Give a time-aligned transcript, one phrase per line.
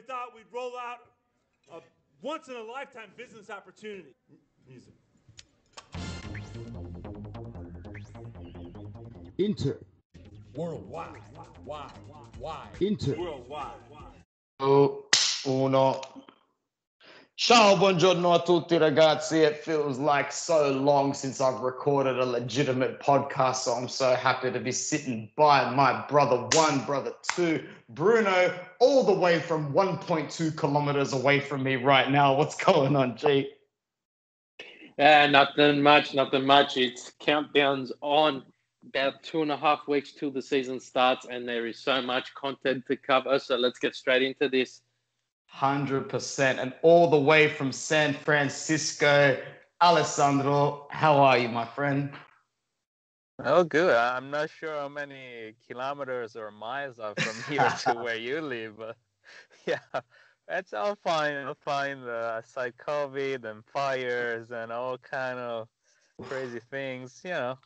[0.00, 0.98] we thought we'd roll out
[1.72, 1.80] a
[2.22, 4.14] once in a lifetime business opportunity.
[4.66, 4.94] Music.
[9.36, 9.78] Inter.
[10.54, 11.20] Worldwide.
[11.64, 11.90] Wide.
[12.38, 12.68] Wide.
[12.80, 13.14] Inter.
[13.18, 13.72] Worldwide.
[14.60, 15.04] Oh,
[15.46, 16.00] uno.
[17.42, 19.38] Ciao, buongiorno a tutti ragazzi.
[19.38, 24.50] It feels like so long since I've recorded a legitimate podcast, so I'm so happy
[24.50, 30.54] to be sitting by my brother one, brother two, Bruno, all the way from 1.2
[30.54, 32.34] kilometers away from me right now.
[32.34, 33.48] What's going on, G?
[34.98, 36.76] Yeah, nothing much, nothing much.
[36.76, 38.44] It's countdowns on
[38.86, 42.34] about two and a half weeks till the season starts, and there is so much
[42.34, 43.38] content to cover.
[43.38, 44.82] So let's get straight into this.
[45.54, 46.58] 100%.
[46.58, 49.40] And all the way from San Francisco,
[49.82, 52.12] Alessandro, how are you, my friend?
[53.44, 53.94] Oh, good.
[53.96, 58.76] I'm not sure how many kilometers or miles are from here to where you live,
[58.76, 58.96] but
[59.66, 59.78] yeah,
[60.48, 61.46] it's all fine.
[61.46, 62.02] All fine.
[62.02, 65.68] Uh, aside COVID and fires and all kind of
[66.22, 67.58] crazy things, you know.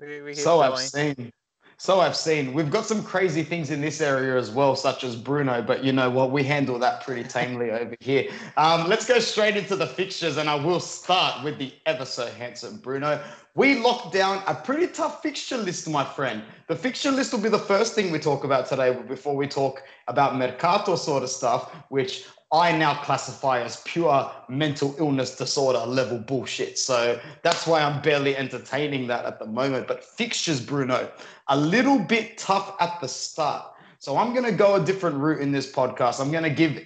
[0.00, 1.32] We, we So I've seen.
[1.80, 2.54] So I've seen.
[2.54, 5.92] We've got some crazy things in this area as well, such as Bruno, but you
[5.92, 6.32] know what?
[6.32, 8.32] We handle that pretty tamely over here.
[8.56, 12.26] Um, let's go straight into the fixtures, and I will start with the ever so
[12.26, 13.22] handsome Bruno.
[13.54, 16.42] We locked down a pretty tough fixture list, my friend.
[16.66, 19.84] The fixture list will be the first thing we talk about today before we talk
[20.08, 26.18] about Mercato sort of stuff, which I now classify as pure mental illness disorder level
[26.18, 26.78] bullshit.
[26.78, 29.86] So that's why I'm barely entertaining that at the moment.
[29.86, 31.10] But fixtures, Bruno,
[31.48, 33.72] a little bit tough at the start.
[33.98, 36.20] So I'm going to go a different route in this podcast.
[36.20, 36.82] I'm going to give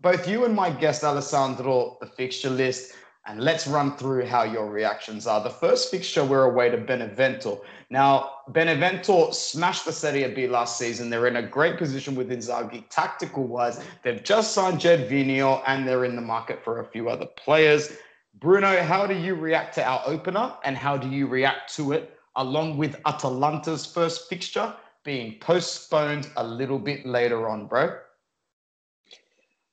[0.00, 2.92] both you and my guest, Alessandro, the fixture list,
[3.26, 5.42] and let's run through how your reactions are.
[5.42, 7.62] The first fixture, we're away to Benevento.
[7.88, 11.08] Now, Benevento smashed the Serie B last season.
[11.08, 13.80] They're in a great position with Inzaghi tactical wise.
[14.02, 17.92] They've just signed Jed Vino and they're in the market for a few other players.
[18.40, 22.18] Bruno, how do you react to our opener and how do you react to it
[22.34, 27.96] along with Atalanta's first fixture being postponed a little bit later on, bro?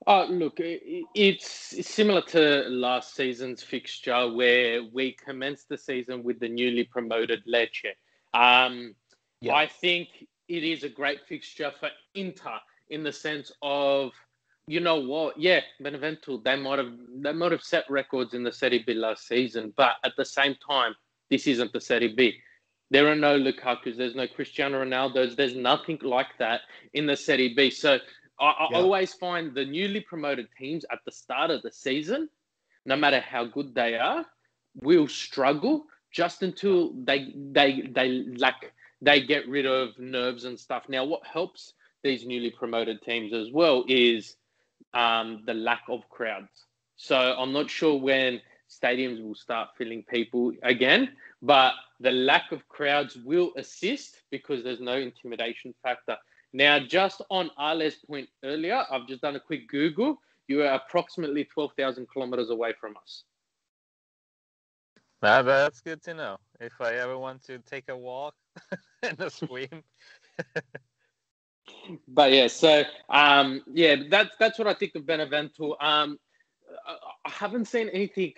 [0.06, 6.50] Uh, look, it's similar to last season's fixture where we commenced the season with the
[6.50, 7.94] newly promoted Lecce.
[8.34, 8.96] Um,
[9.40, 9.56] Yeah.
[9.56, 10.08] I think
[10.48, 12.60] it is a great fixture for Inter
[12.90, 14.12] in the sense of,
[14.68, 15.38] you know what?
[15.38, 19.28] Yeah, Benevento they might have they might have set records in the Serie B last
[19.28, 20.96] season, but at the same time,
[21.30, 22.40] this isn't the Serie B.
[22.90, 26.62] There are no Lukaku's, there's no Cristiano Ronaldo's, there's nothing like that
[26.94, 27.70] in the Serie B.
[27.70, 28.00] So
[28.40, 28.78] I, I Yeah.
[28.78, 32.30] always find the newly promoted teams at the start of the season,
[32.86, 34.26] no matter how good they are,
[34.82, 40.84] will struggle just until they they they like they get rid of nerves and stuff.
[40.90, 41.74] Now, what helps
[42.04, 44.36] these newly promoted teams as well is
[44.94, 46.66] um, the lack of crowds.
[46.96, 51.10] So I'm not sure when stadiums will start filling people again,
[51.42, 56.18] but the lack of crowds will assist because there's no intimidation factor.
[56.54, 60.18] Now, just on Ale's point earlier, I've just done a quick Google.
[60.48, 63.24] You are approximately 12,000 kilometers away from us.
[65.22, 66.38] Nah, that's good to know.
[66.60, 68.36] If I ever want to take a walk
[69.04, 69.84] and a swim,
[72.08, 75.76] But yeah, so um, yeah, that's that's what I think of Benevento.
[75.82, 76.20] Um,
[76.88, 78.34] I- I haven't seen anything,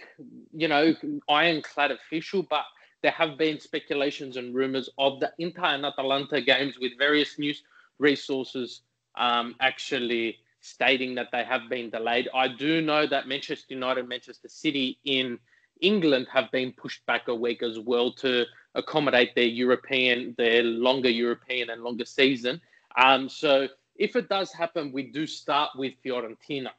[0.53, 0.93] you know,
[1.27, 2.63] ironclad official, but
[3.01, 7.63] there have been speculations and rumors of the Inter and Atalanta games with various news
[7.99, 8.81] resources
[9.17, 12.27] um, actually stating that they have been delayed.
[12.33, 15.37] I do know that Manchester United, Manchester City in
[15.81, 21.09] England have been pushed back a week as well to accommodate their European, their longer
[21.09, 22.59] European and longer season.
[22.97, 26.71] Um, so if it does happen, we do start with Fiorentina.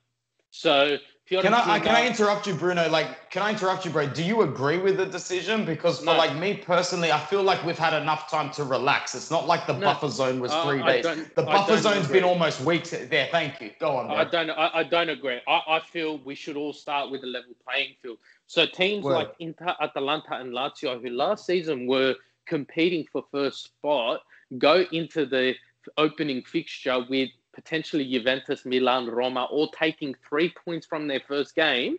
[0.56, 0.96] So
[1.30, 1.42] Fiorentina.
[1.42, 2.88] Can I, can I interrupt you, Bruno?
[2.88, 4.06] Like, can I interrupt you, bro?
[4.06, 5.66] Do you agree with the decision?
[5.66, 6.16] Because for No.
[6.16, 9.14] like me personally, I feel like we've had enough time to relax.
[9.14, 9.86] It's not like the No.
[9.86, 11.28] buffer zone was Uh, three I days.
[11.34, 12.20] The buffer zone's agree.
[12.20, 12.90] been almost weeks.
[12.90, 13.72] There, thank you.
[13.78, 14.16] Go on, bro.
[14.16, 14.48] I don't.
[14.50, 15.40] I, I don't agree.
[15.46, 18.18] I, I feel we should all start with a level playing field.
[18.46, 19.14] So teams Word.
[19.14, 22.14] like Inter, Atalanta, and Lazio, who last season were
[22.46, 24.22] competing for first spot,
[24.56, 25.54] go into the
[25.98, 31.96] opening fixture with potentially Juventus, Milan, Roma, all taking three points from their first game,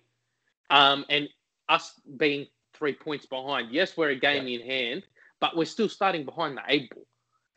[0.69, 1.27] um, and
[1.67, 3.71] us being three points behind.
[3.71, 5.03] Yes, we're a game in hand,
[5.41, 7.05] but we're still starting behind the eight ball.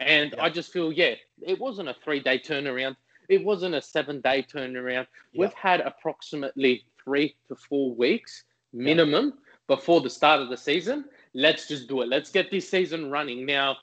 [0.00, 0.44] And Yeah.
[0.44, 2.96] I just feel, yeah, it wasn't a three day turnaround.
[3.28, 5.06] It wasn't a seven day turnaround.
[5.32, 5.40] Yeah.
[5.40, 9.34] We've had approximately three to four weeks minimum
[9.66, 11.04] before the start of the season.
[11.34, 12.08] Let's just do it.
[12.08, 13.44] Let's get this season running.
[13.44, 13.76] Now,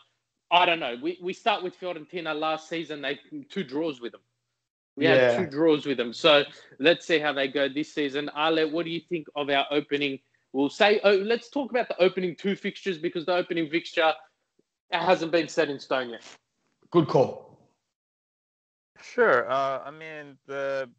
[0.51, 0.95] I don't know.
[1.01, 3.01] We, we start with Fiorentina last season.
[3.01, 4.21] They two draws with them.
[4.95, 5.31] We Yeah.
[5.31, 6.13] had two draws with them.
[6.13, 6.43] So
[6.79, 8.29] let's see how they go this season.
[8.35, 10.19] Ale, what do you think of our opening?
[10.53, 14.13] We'll say, oh, let's talk about the opening two fixtures because the opening fixture
[14.91, 16.23] hasn't been set in stone yet.
[16.91, 17.59] Good call.
[19.01, 19.49] Sure.
[19.49, 20.89] Uh, I mean, the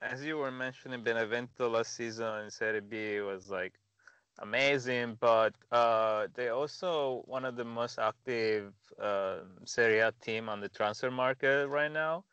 [0.00, 3.74] as you were mentioning, Benevento last season in Serie B was like
[4.38, 10.60] amazing, but uh, they also one of the most active uh, Serie A team on
[10.60, 12.24] the transfer market right now.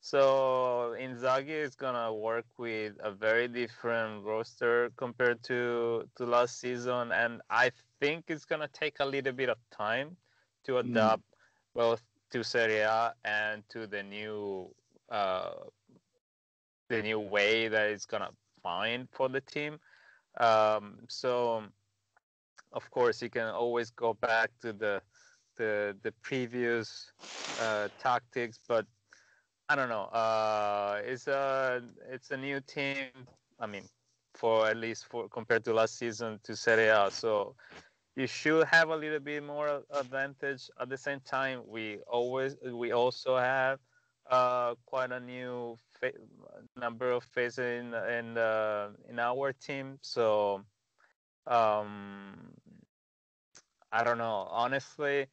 [0.00, 7.12] So Inzaghi is gonna work with a very different roster compared to to last season,
[7.12, 7.70] and I
[8.00, 10.16] think it's gonna take a little bit of time
[10.64, 10.78] to Mm.
[10.78, 11.22] adapt
[11.74, 14.74] both to Serie A and to the new
[15.10, 15.54] uh,
[16.88, 18.30] the new way that it's gonna
[18.62, 19.78] find for the team.
[20.38, 21.64] Um, so,
[22.72, 25.02] of course, you can always go back to the
[25.56, 27.12] the the previous
[27.58, 28.86] uh, tactics, but
[29.68, 30.04] I don't know.
[30.04, 33.06] Uh, it's a it's a new team.
[33.58, 33.88] I mean,
[34.34, 37.54] for at least for compared to last season to Serie A, so
[38.16, 40.70] you should have a little bit more advantage.
[40.80, 43.78] At the same time, we always we also have
[44.30, 46.12] uh, quite a new fa-
[46.76, 49.98] number of faces in in uh, in our team.
[50.02, 50.64] So
[51.46, 52.52] um,
[53.92, 54.46] I don't know.
[54.50, 55.28] Honestly,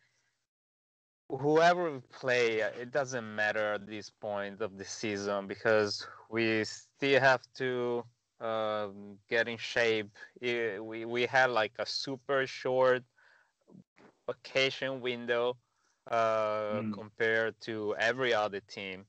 [1.30, 6.64] whoever we play, uh, it doesn't matter at this point of the season because we
[6.64, 8.04] still have to
[8.40, 10.12] um, get in shape.
[10.42, 13.04] Eh, We we had like a super short
[14.28, 15.58] vacation window
[16.09, 16.92] uh, Mm.
[16.92, 19.06] compared to every other team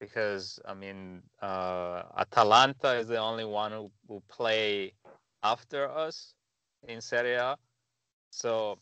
[0.00, 4.92] because I mean uh, Atalanta is the only one who, who play
[5.42, 6.34] after us
[6.86, 7.56] in Serie A.
[8.30, 8.78] So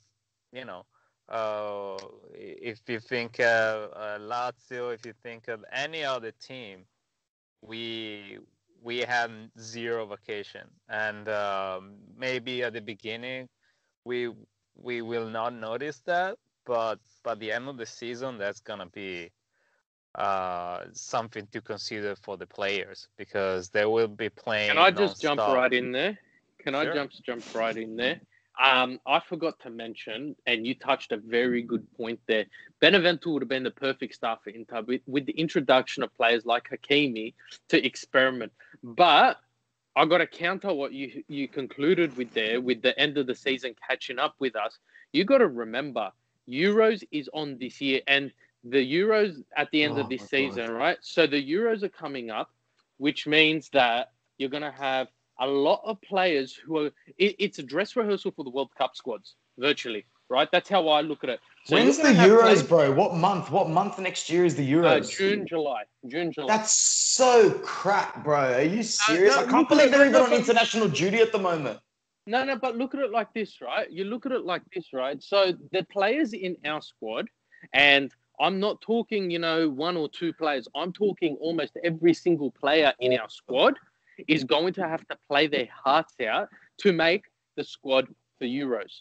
[0.53, 0.85] you know
[1.29, 1.97] uh,
[2.35, 6.87] if you think of uh, Lazio, if you think of any other team,
[7.63, 8.39] we
[8.83, 13.49] we had zero vacation, and um, maybe at the beginning
[14.05, 14.31] we
[14.75, 19.31] we will not notice that, but by the end of the season, that's gonna be
[20.15, 24.69] uh, something to consider for the players because they will be playing.
[24.71, 26.19] Can I just jump right in there?
[26.59, 26.95] Can I Sure.
[26.95, 28.21] jump jump right in there?
[28.63, 32.47] Um, I forgot to mention, and you touched a very good point there.
[32.81, 36.45] Benevento would have been the perfect start for Inter with, with the introduction of players
[36.45, 37.35] like Hakimi
[37.69, 38.53] to experiment.
[38.83, 39.39] But
[39.97, 43.35] I got to counter what you you concluded with there with the end of the
[43.35, 44.79] season catching up with us.
[45.13, 46.11] You got to remember,
[46.53, 48.31] Euros is on this year, and
[48.65, 50.29] the Euros at the end Oh of this my God.
[50.55, 50.99] season, right?
[51.01, 52.51] So the Euros are coming up,
[52.99, 55.09] which means that you're going to have
[55.41, 56.91] a lot of players who are.
[57.19, 60.49] It, it's a dress rehearsal for the World Cup squads, virtually, right?
[60.53, 61.41] That's how I look at it.
[61.65, 62.93] So When's the Euros, players- bro?
[62.93, 63.51] What month?
[63.51, 65.17] What month next year is the Uh, Euros?
[65.17, 66.49] June, July, June, July.
[66.49, 68.55] That's so crap, bro.
[68.55, 69.35] Are you serious?
[69.35, 71.81] no, I can't believe they're even on international duty at the moment.
[72.27, 73.91] No, no, but look at it like this, right?
[73.91, 75.21] You look at it like this, right?
[75.23, 77.29] So the players in our squad,
[77.73, 80.69] and I'm not talking, you know, one or two players.
[80.75, 83.77] I'm talking almost every single player in our squad
[84.29, 86.49] is going to have to play their hearts out
[86.79, 87.25] to make
[87.57, 88.07] the squad
[88.39, 89.01] for Euros.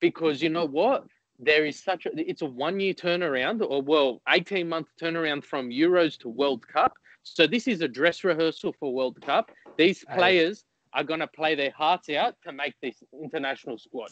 [0.00, 1.04] Because you know what?
[1.38, 5.70] There is such a it's a one year turnaround, or well, 18 month turnaround from
[5.70, 6.92] Euros to World Cup.
[7.22, 9.50] So this is a dress rehearsal for World Cup.
[9.76, 14.10] These players are going to play their hearts out to make this international squad.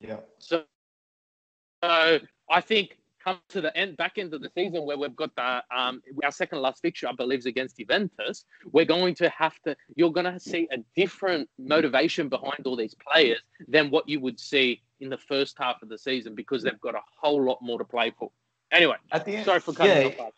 [0.00, 0.16] Yeah.
[0.38, 0.62] So,
[1.82, 2.18] so
[2.50, 5.62] I think come to the end, back end of the season where we've got the
[5.76, 8.44] um, our second last fixture, I believe, is against Juventus.
[8.72, 9.76] We're going to have to.
[9.96, 14.38] You're going to see a different motivation behind all these players than what you would
[14.38, 17.78] see in the first half of the season because they've got a whole lot more
[17.78, 18.30] to play for.
[18.72, 20.24] Anyway, At the end, sorry for cutting Yeah.
[20.24, 20.32] off.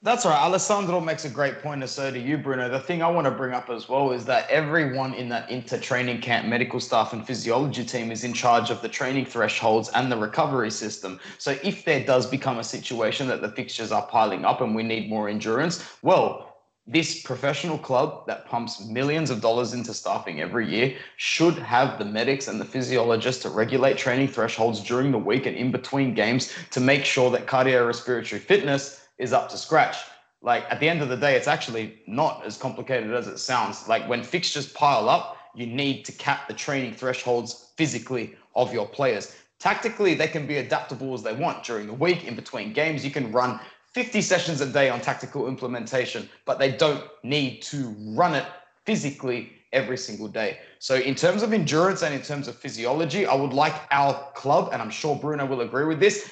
[0.00, 0.40] That's right.
[0.40, 2.68] Alessandro makes a great point, and so do you, Bruno.
[2.68, 5.76] The thing I want to bring up as well is that everyone in that inter
[5.76, 10.10] training camp, medical staff, and physiology team is in charge of the training thresholds and
[10.10, 11.18] the recovery system.
[11.38, 14.84] So if there does become a situation that the fixtures are piling up and we
[14.84, 20.70] need more endurance, well, this professional club that pumps millions of dollars into staffing every
[20.70, 25.44] year should have the medics and the physiologists to regulate training thresholds during the week
[25.44, 29.96] and in between games to make sure that cardiorespiratory fitness is up to scratch.
[30.42, 33.88] Like at the end of the day, it's actually not as complicated as it sounds.
[33.88, 38.86] Like when fixtures pile up, you need to cap the training thresholds physically of your
[38.86, 39.34] players.
[39.58, 43.04] Tactically, they can be adaptable as they want during the week, in between games.
[43.04, 43.58] You can run
[43.92, 48.46] 50 sessions a day on tactical implementation, but they don't need to run it
[48.84, 50.58] physically every single day.
[50.78, 54.70] So, in terms of endurance and in terms of physiology, I would like our club,
[54.72, 56.30] and I'm sure Bruno will agree with this,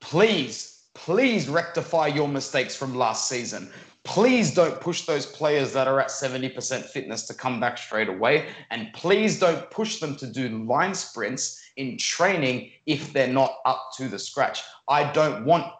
[0.00, 3.70] please, please rectify your mistakes from last season.
[4.04, 8.48] please don't push those players that are at 70% fitness to come back straight away.
[8.72, 13.90] And please don't push them to do line sprints in training if they're not up
[13.98, 14.62] to the scratch.
[14.88, 15.72] I don't want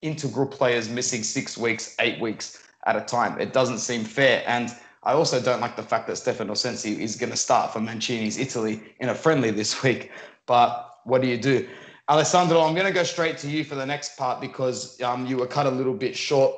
[0.00, 3.38] integral players missing six weeks, eight weeks at a time.
[3.38, 4.42] It doesn't seem fair.
[4.46, 7.80] And I also don't like the fact that Stefano Sensi is going to start for
[7.80, 10.10] Mancini's Italy in a friendly this week.
[10.46, 11.68] But what do you do?
[12.08, 15.36] Alessandro, I'm going to go straight to you for the next part because um, you
[15.36, 16.54] were cut a little bit short.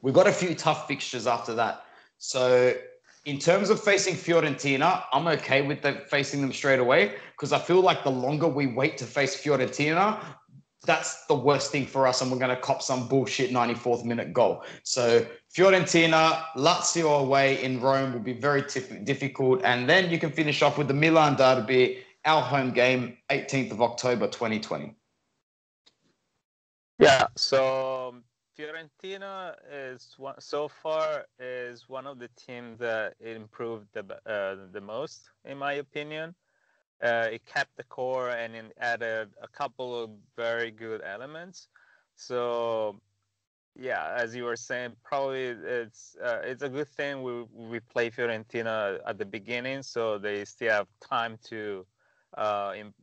[0.00, 1.84] We've got a few tough fixtures after that.
[2.18, 2.72] So,
[3.24, 7.58] in terms of facing Fiorentina, I'm okay with the, facing them straight away because I
[7.58, 10.20] feel like the longer we wait to face Fiorentina,
[10.86, 14.32] that's the worst thing for us, and we're going to cop some bullshit 94th minute
[14.32, 14.62] goal.
[14.84, 18.62] So Fiorentina, Lazio away in Rome will be very
[19.02, 23.72] difficult, and then you can finish off with the Milan derby our home game, 18th
[23.72, 24.94] of October 2020.
[26.98, 28.24] Yeah, so um,
[28.56, 34.80] Fiorentina is one, so far is one of the teams that improved the uh, the
[34.80, 36.34] most, in my opinion.
[37.02, 41.68] Uh, it kept the core and it added a couple of very good elements.
[42.14, 43.00] So,
[43.74, 48.08] yeah, as you were saying, probably it's uh, it's a good thing we we play
[48.08, 51.84] Fiorentina at the beginning, so they still have time to
[52.36, 52.94] uh, Im-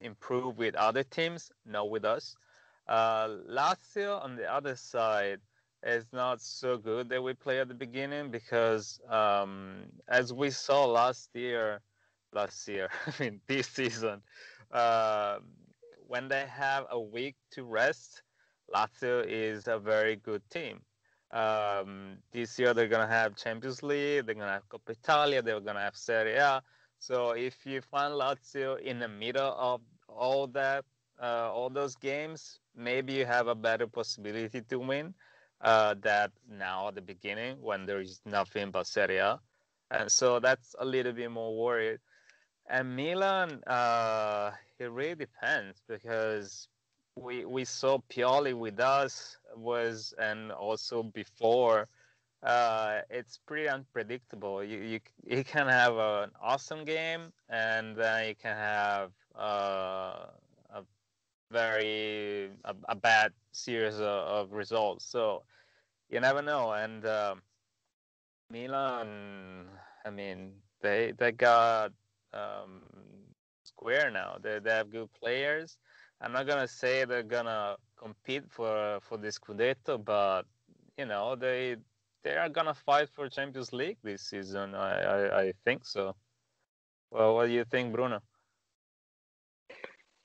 [0.00, 2.36] improve with other teams, not with us.
[2.88, 5.40] Uh, Lazio on the other side
[5.82, 10.84] is not so good that we play at the beginning because um, as we saw
[10.86, 11.80] last year,
[12.32, 14.22] last year, I mean this season,
[14.72, 15.38] uh,
[16.06, 18.22] when they have a week to rest,
[18.74, 20.80] Lazio is a very good team.
[21.30, 25.80] Um, this year they're gonna have Champions League, they're gonna have Coppa Italia, they're gonna
[25.80, 26.62] have Serie A.
[27.00, 30.86] So if you find Lazio in the middle of all that,
[31.22, 35.14] uh, all those games, maybe you have a better possibility to win.
[35.62, 39.40] Uh, that now at the beginning when there is nothing but Serie A.
[39.90, 42.00] And so that's a little bit more worried.
[42.68, 46.68] And Milan, uh, it really depends because
[47.16, 51.88] we we saw Pioli with us was and also before
[52.42, 54.64] uh, it's pretty unpredictable.
[54.64, 55.00] You, you
[55.36, 60.26] you can have an awesome game, and then you can have uh,
[60.70, 60.82] a
[61.50, 65.04] very a, a bad series of, of, results.
[65.04, 65.42] So
[66.08, 66.72] you never know.
[66.72, 67.42] And um,
[68.50, 69.66] Milan,
[70.04, 71.92] I mean, they they got
[72.32, 72.82] um,
[73.64, 74.38] square now.
[74.40, 75.76] They they have good players.
[76.22, 80.46] I'm not gonna say they're gonna compete for for the Scudetto, but
[80.96, 81.76] you know they
[82.22, 84.74] they are gonna fight for Champions League this season.
[84.74, 86.14] I, I, I think so.
[87.10, 88.20] Well, what do you think, Bruno?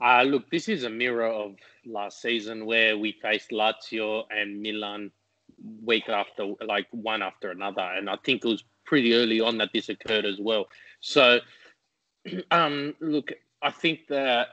[0.04, 5.12] Uh, look, this is a mirror of last season where we faced Lazio and Milan
[5.84, 9.70] week after, like one after another, and I think it was pretty early on that
[9.74, 10.68] this occurred as well.
[11.00, 11.40] So,
[12.52, 14.48] um, look, I think that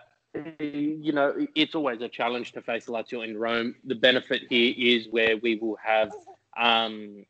[0.61, 3.75] you know it's always a challenge to face Lazio in Rome.
[3.85, 6.13] The benefit here is where we will have
[6.57, 7.25] um,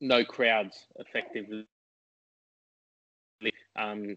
[0.00, 1.66] no crowds effectively.
[3.76, 4.16] Um,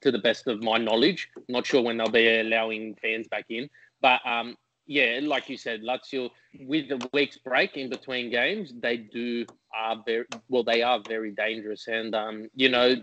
[0.00, 3.68] to the best of my knowledge, not sure when they'll be allowing fans back in,
[4.00, 8.96] but um, yeah, like you said, Lazio with the week's break in between games, they
[8.96, 10.62] do are very well.
[10.62, 12.96] They are very dangerous, and um, you know,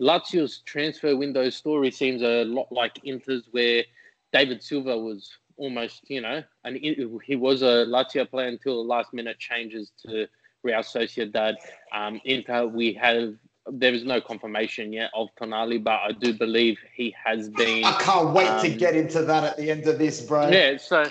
[0.00, 3.84] Lazio's transfer window story seems a lot like Inter's, where
[4.32, 9.12] David Silva was almost, you know, and he was a Lazio player until the last
[9.12, 10.26] minute changes to
[10.66, 11.54] Real Sociedad.
[11.92, 13.34] Um, Inter, we have
[13.68, 17.84] there is no confirmation yet of Tonali, but I do believe he has been.
[17.84, 20.48] I can't wait um, to get into that at the end of this, bro.
[20.48, 21.08] Yeah, so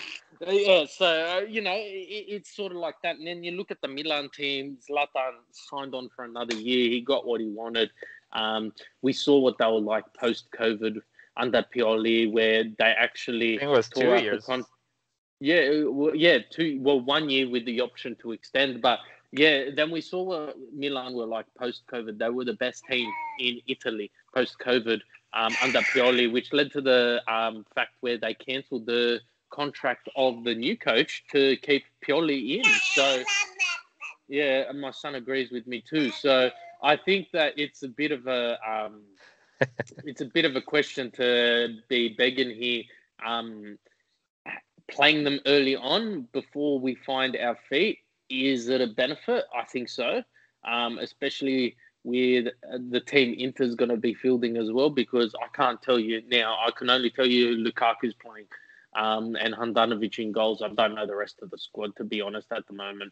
[0.47, 3.71] yeah, so uh, you know it, it's sort of like that, and then you look
[3.71, 4.77] at the Milan team.
[4.87, 6.89] Zlatan signed on for another year.
[6.89, 7.89] He got what he wanted.
[8.33, 11.01] Um, we saw what they were like post COVID
[11.37, 14.45] under Pioli, where they actually it was two years.
[14.45, 14.65] Con-
[15.41, 16.79] yeah, well, yeah, two.
[16.81, 18.99] Well, one year with the option to extend, but
[19.37, 22.17] yeah, then we saw what Milan were like post COVID.
[22.17, 25.01] They were the best team in Italy post COVID
[25.33, 30.43] um, under Pioli, which led to the um, fact where they cancelled the contract of
[30.43, 32.71] the new coach to keep Pioli in.
[32.93, 33.23] So,
[34.27, 36.11] yeah, and my son agrees with me too.
[36.11, 36.49] So
[36.81, 39.01] I think that it's a bit of a um,
[40.05, 42.83] it's a bit of a question to be begging here.
[43.25, 43.77] Um,
[44.87, 49.45] playing them early on before we find our feet is it a benefit?
[49.55, 50.23] I think so,
[50.63, 52.47] um, especially with
[52.91, 56.57] the team Inter's going to be fielding as well because I can't tell you now.
[56.65, 58.45] I can only tell you Lukaku's playing
[58.95, 60.61] um, and Handanovic in goals.
[60.61, 63.11] I don't know the rest of the squad, to be honest, at the moment.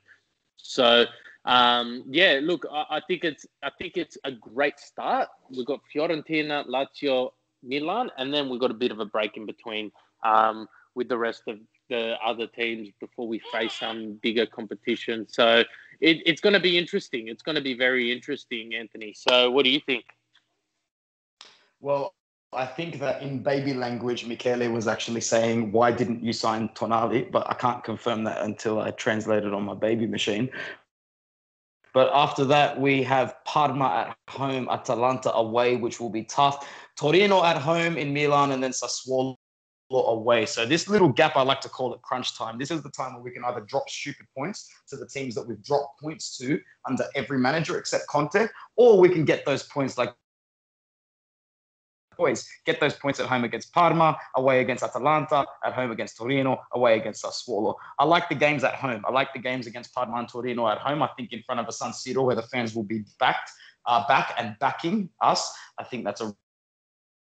[0.58, 1.05] So
[1.46, 5.27] um, yeah, look, I, I, think it's I think it's a great start.
[5.50, 7.32] We've got Fiorentina, Lazio,
[7.63, 9.91] Milan, and then we've got a bit of a break in between
[10.24, 11.58] um, with the rest of
[11.89, 15.27] the other teams before we face some bigger competition.
[15.29, 15.63] So
[16.01, 17.27] it, it's going to be interesting.
[17.27, 19.13] It's going to be very interesting, Anthony.
[19.15, 20.05] So what do you think?
[21.79, 22.13] Well,
[22.53, 27.31] I think that in baby language, Michele was actually saying, "Why didn't you sign Tonali?"
[27.31, 30.49] But I can't confirm that until I translate it on my baby machine.
[31.93, 36.67] But after that, we have Parma at home, Atalanta away, which will be tough.
[36.97, 39.35] Torino at home in Milan, and then Sassuolo
[39.91, 40.45] away.
[40.45, 42.57] So this little gap, I like to call it crunch time.
[42.57, 45.47] This is the time where we can either drop stupid points to the teams that
[45.47, 49.97] we've dropped points to under every manager except Conte, or we can get those points
[49.97, 50.13] like
[52.17, 56.59] boys get those points at home against Parma, away against Atalanta, at home against Torino,
[56.73, 57.75] away against Sassuolo.
[57.99, 59.03] I like the games at home.
[59.07, 61.01] I like the games against Parma and Torino at home.
[61.01, 63.49] I think in front of a San Siro where the fans will be backed,
[63.85, 65.51] uh, back and backing us.
[65.79, 66.35] I think that's a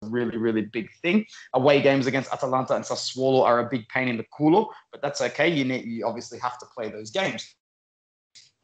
[0.02, 1.26] really, really big thing.
[1.54, 5.20] Away games against Atalanta and Sassuolo are a big pain in the culo, but that's
[5.20, 5.48] okay.
[5.48, 7.54] You need, you obviously have to play those games.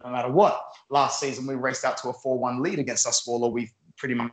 [0.02, 0.60] No matter what.
[0.90, 3.50] Last season, we raced out to a 4 1 lead against Sassuolo.
[3.50, 4.32] We pretty much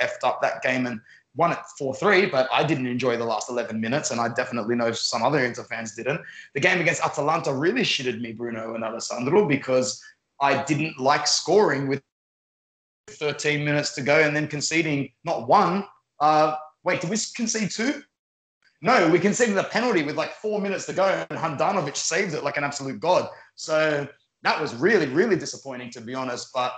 [0.00, 1.00] effed up that game and
[1.36, 4.90] won it 4-3, but I didn't enjoy the last 11 minutes, and I definitely know
[4.92, 6.20] some other Inter fans didn't.
[6.54, 10.02] The game against Atalanta really shitted me, Bruno and Alessandro, because
[10.40, 12.00] I didn't like scoring with
[13.08, 15.84] 13 minutes to go and then conceding not one.
[16.20, 18.02] Uh, wait, did we concede two?
[18.82, 22.44] No, we conceded a penalty with like four minutes to go, and Handanovic saved it
[22.44, 23.28] like an absolute god.
[23.54, 24.06] So
[24.42, 26.50] that was really, really disappointing, to be honest.
[26.54, 26.74] But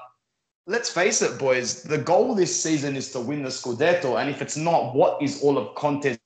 [0.66, 4.20] let's face it, boys, the goal this season is to win the Scudetto.
[4.20, 6.18] And if it's not, what is all of Conte's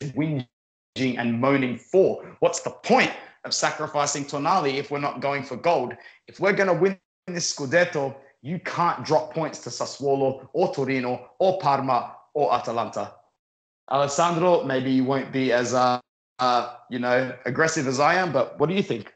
[0.00, 0.46] whinging
[0.96, 2.36] and moaning for?
[2.40, 3.12] What's the point
[3.44, 5.94] of sacrificing Tonali if we're not going for gold?
[6.28, 8.14] If we're going to win this Scudetto,
[8.46, 13.12] you can't drop points to Sassuolo or Torino or Parma or Atalanta.
[13.90, 16.00] Alessandro, maybe you won't be as uh,
[16.38, 19.12] uh, you know aggressive as I am, but what do you think?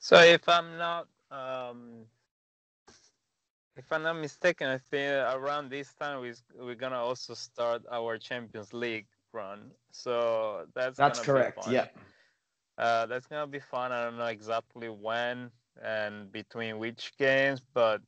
[0.00, 2.06] So if I'm not um,
[3.76, 8.18] if I'm not mistaken, I think around this time we we're gonna also start our
[8.18, 9.70] Champions League run.
[9.92, 11.68] So that's that's correct.
[11.68, 11.86] Yeah,
[12.78, 13.92] uh, that's gonna be fun.
[13.92, 18.00] I don't know exactly when and between which games, but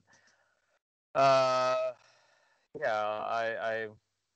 [1.14, 1.76] uh,
[2.78, 3.88] yeah, I, I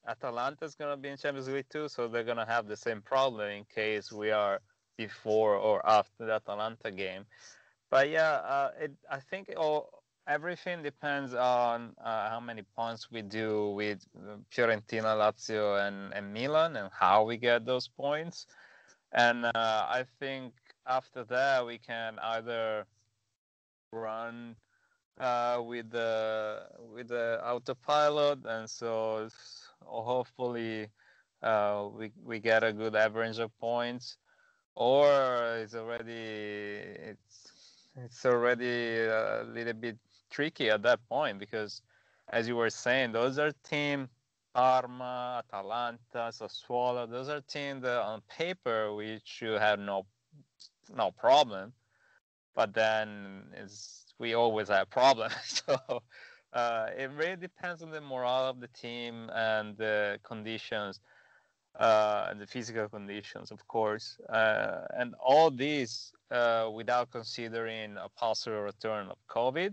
[0.08, 3.64] Atalanta's gonna be in Champions League too, so they're gonna have the same problem in
[3.64, 4.60] case we are
[4.96, 7.24] before or after the Atalanta game.
[7.90, 13.22] But yeah, uh, it, I think all everything depends on uh, how many points we
[13.22, 14.04] do with
[14.52, 18.46] Fiorentina, Lazio, and, and Milan, and how we get those points.
[19.12, 20.52] And uh, I think
[20.86, 22.86] after that we can either
[23.92, 24.56] run
[25.18, 29.28] uh, with the with the autopilot, and so
[29.84, 30.88] hopefully
[31.42, 34.18] uh, we we get a good average of points,
[34.74, 39.96] or it's already it's it's already a little bit
[40.30, 41.82] tricky at that point because,
[42.28, 44.08] as you were saying, those are team
[44.54, 47.08] Parma, Atalanta, Sassuolo.
[47.08, 50.06] Those are teams that on paper we should have no
[50.94, 51.72] no problem,
[52.54, 55.34] but then is we always have problems.
[55.66, 56.02] so
[56.52, 61.00] uh, it really depends on the morale of the team and the conditions.
[61.78, 68.08] Uh, and the physical conditions, of course, uh, and all these uh, without considering a
[68.18, 69.72] possible return of COVID.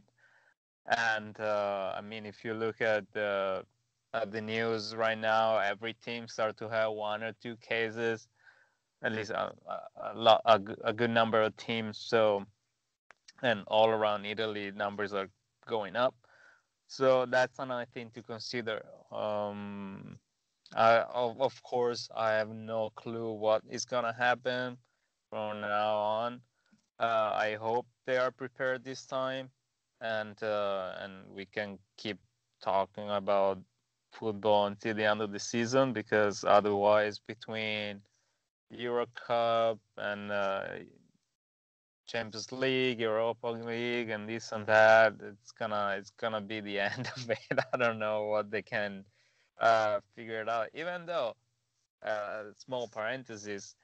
[0.86, 3.66] And uh, I mean, if you look at the
[4.14, 8.28] at the news right now, every team start to have one or two cases,
[9.04, 9.52] at least a,
[10.02, 11.98] a, lot, a, a good number of teams.
[11.98, 12.46] So,
[13.42, 15.30] and all around Italy, numbers are
[15.68, 16.16] going up.
[16.88, 18.86] So that's another thing to consider.
[19.12, 20.18] Um,
[20.76, 24.78] I, of, of course, I have no clue what is gonna happen
[25.30, 26.42] from now on.
[27.00, 29.50] Uh, I hope they are prepared this time
[30.02, 32.18] and uh, and we can keep
[32.62, 33.60] talking about
[34.12, 38.02] football until the end of the season because otherwise between
[38.70, 40.66] Euro Cup and uh,
[42.06, 47.10] Champions League, Europa League, and this and that, it's gonna it's gonna be the end
[47.16, 47.60] of it.
[47.74, 49.06] I don't know what they can
[49.60, 50.70] uh, figure it out.
[50.74, 51.36] Even though,
[52.06, 53.76] uh, small parenthesis,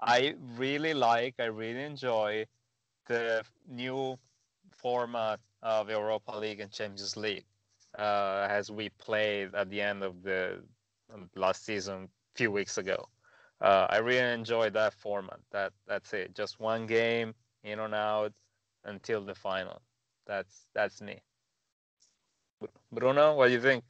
[0.00, 2.46] I really like, I really enjoy
[3.06, 4.18] the new
[4.70, 7.46] format of Europa League and Champions League,
[7.98, 10.62] uh, as we played at the end of the
[11.36, 13.08] last season a few weeks ago.
[13.60, 15.40] Uh, I really enjoyed that format.
[15.52, 16.34] That that's it.
[16.34, 17.34] Just one game
[17.64, 18.32] in and out
[18.84, 19.80] until the final.
[20.26, 21.20] That's that's me.
[22.92, 23.84] Bruno, what do you think?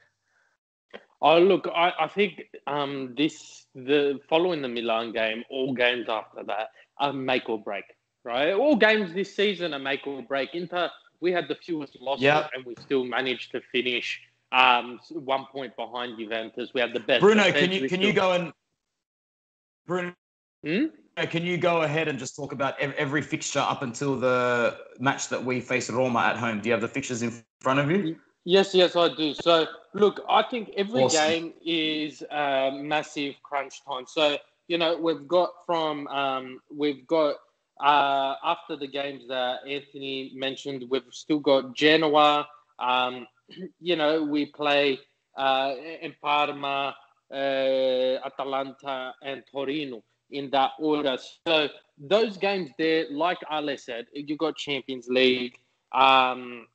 [1.20, 6.42] Oh, look, I, I think um, this the following the Milan game, all games after
[6.44, 7.84] that are make or break,
[8.24, 8.52] right?
[8.52, 10.54] All games this season are make or break.
[10.54, 12.50] Inter, we had the fewest losses, Yep.
[12.54, 14.20] and we still managed to finish
[14.52, 16.70] um, one point behind Juventus.
[16.74, 17.20] We had the best.
[17.20, 18.52] Bruno, defense, can you we can you go and
[19.86, 20.14] Bruno?
[20.64, 20.86] Hmm?
[21.16, 25.44] Can you go ahead and just talk about every fixture up until the match that
[25.44, 26.60] we face Roma at home?
[26.60, 28.16] Do you have the fixtures in front of you?
[28.44, 29.32] Yes, yes, I do.
[29.32, 31.30] So, look, I think every Awesome.
[31.30, 34.04] game is uh, massive crunch time.
[34.08, 37.36] So, you know, we've got from um, we've got
[37.80, 42.48] uh, after the games that Anthony mentioned, we've still got Genoa.
[42.80, 43.28] Um,
[43.80, 44.98] you know, we play
[45.38, 46.94] uh, in Parma,
[47.32, 51.16] uh, Atalanta, and Torino in that order.
[51.46, 55.58] So those games there, like Ale said, you've got Champions League.
[55.92, 56.66] Um,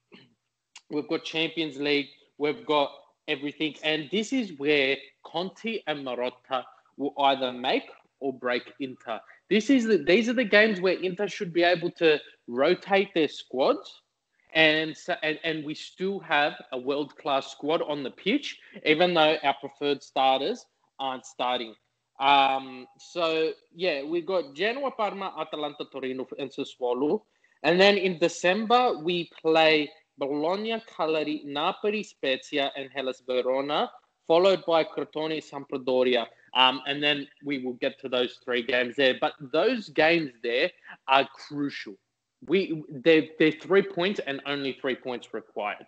[0.90, 2.08] we've got Champions League.
[2.38, 2.92] We've got
[3.28, 6.64] everything, and this is where Conte and Marotta
[6.98, 7.84] will either make
[8.20, 9.20] or break Inter.
[9.50, 13.28] This is the, these are the games where Inter should be able to rotate their
[13.28, 14.02] squads,
[14.54, 19.14] and so, and, and we still have a world class squad on the pitch, even
[19.14, 20.66] though our preferred starters
[21.00, 21.76] aren't starting.
[22.20, 27.22] Um, so yeah, we got Genoa, Parma, Atalanta, Torino, and Sassuolo,
[27.64, 33.90] and then in December we play Bologna, Cagliari, Napoli, Spezia, and Hellas Verona,
[34.28, 36.28] followed by Crotone, Sampdoria.
[36.54, 39.16] Um, and then we will get to those three games there.
[39.20, 40.70] But those games there
[41.08, 41.96] are crucial.
[42.48, 45.86] We they're, they're three points and only three points required.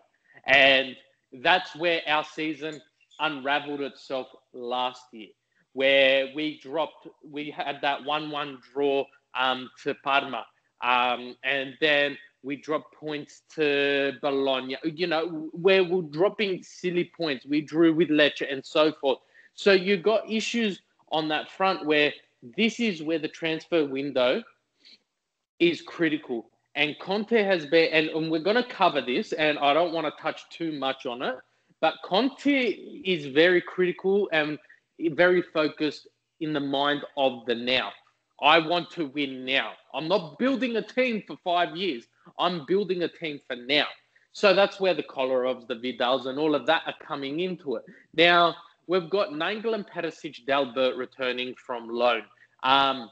[0.47, 0.95] And
[1.33, 2.81] that's where our season
[3.19, 5.29] unraveled itself last year,
[5.73, 10.45] where we dropped, we had that 1 1 draw um, to Parma.
[10.83, 17.45] Um, and then we dropped points to Bologna, you know, where we're dropping silly points.
[17.45, 19.19] We drew with Lecce and so forth.
[19.53, 20.81] So you got issues
[21.11, 22.11] on that front where
[22.57, 24.41] this is where the transfer window
[25.59, 26.47] is critical.
[26.75, 30.07] And Conte has been, and, and we're going to cover this, and I don't want
[30.07, 31.35] to touch too much on it,
[31.81, 34.57] but Conte is very critical and
[35.09, 36.07] very focused
[36.39, 37.91] in the mind of the now.
[38.41, 39.73] I want to win now.
[39.93, 42.05] I'm not building a team for five years.
[42.39, 43.85] I'm building a team for now.
[44.33, 47.83] So that's where the Kolarovs, the Vidals, and all of that are coming into it.
[48.15, 48.55] Now,
[48.87, 52.23] we've got Nainggolan and Perisic Dalbert returning from loan.
[52.63, 53.09] Um,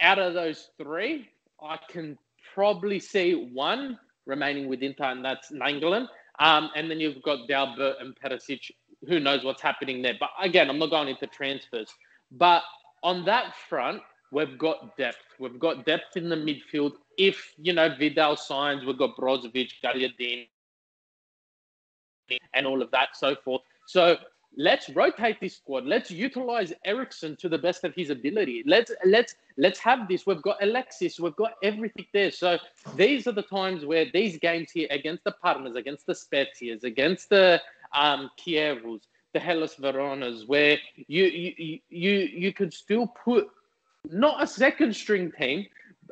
[0.00, 1.28] out of those three,
[1.62, 2.18] I can
[2.54, 6.08] probably see one remaining with Inter, and that's Nainggolan.
[6.38, 8.70] Um, and then you've got Dalbert and Perisic.
[9.08, 10.14] Who knows what's happening there?
[10.18, 11.94] But again, I'm not going into transfers.
[12.32, 12.62] But
[13.02, 15.24] on that front, we've got depth.
[15.38, 16.92] We've got depth in the midfield.
[17.18, 20.48] If you know Vidal signs, we've got Brozovic, Gagliardini,
[22.54, 23.62] and all of that, so forth.
[23.86, 24.16] So
[24.56, 25.84] let's rotate this squad.
[25.84, 28.64] Let's utilize Eriksen to the best of his ability.
[28.66, 30.26] Let's let's let's have this.
[30.26, 31.20] We've got Alexis.
[31.20, 32.30] We've got everything there.
[32.30, 32.58] So
[32.96, 37.28] these are the times where these games here against the Parmas, against the Spezias, against
[37.28, 37.60] the
[37.94, 43.46] um, Chievos, the Hellas Veronas, where you you you you could still put
[44.10, 45.66] not a second string team,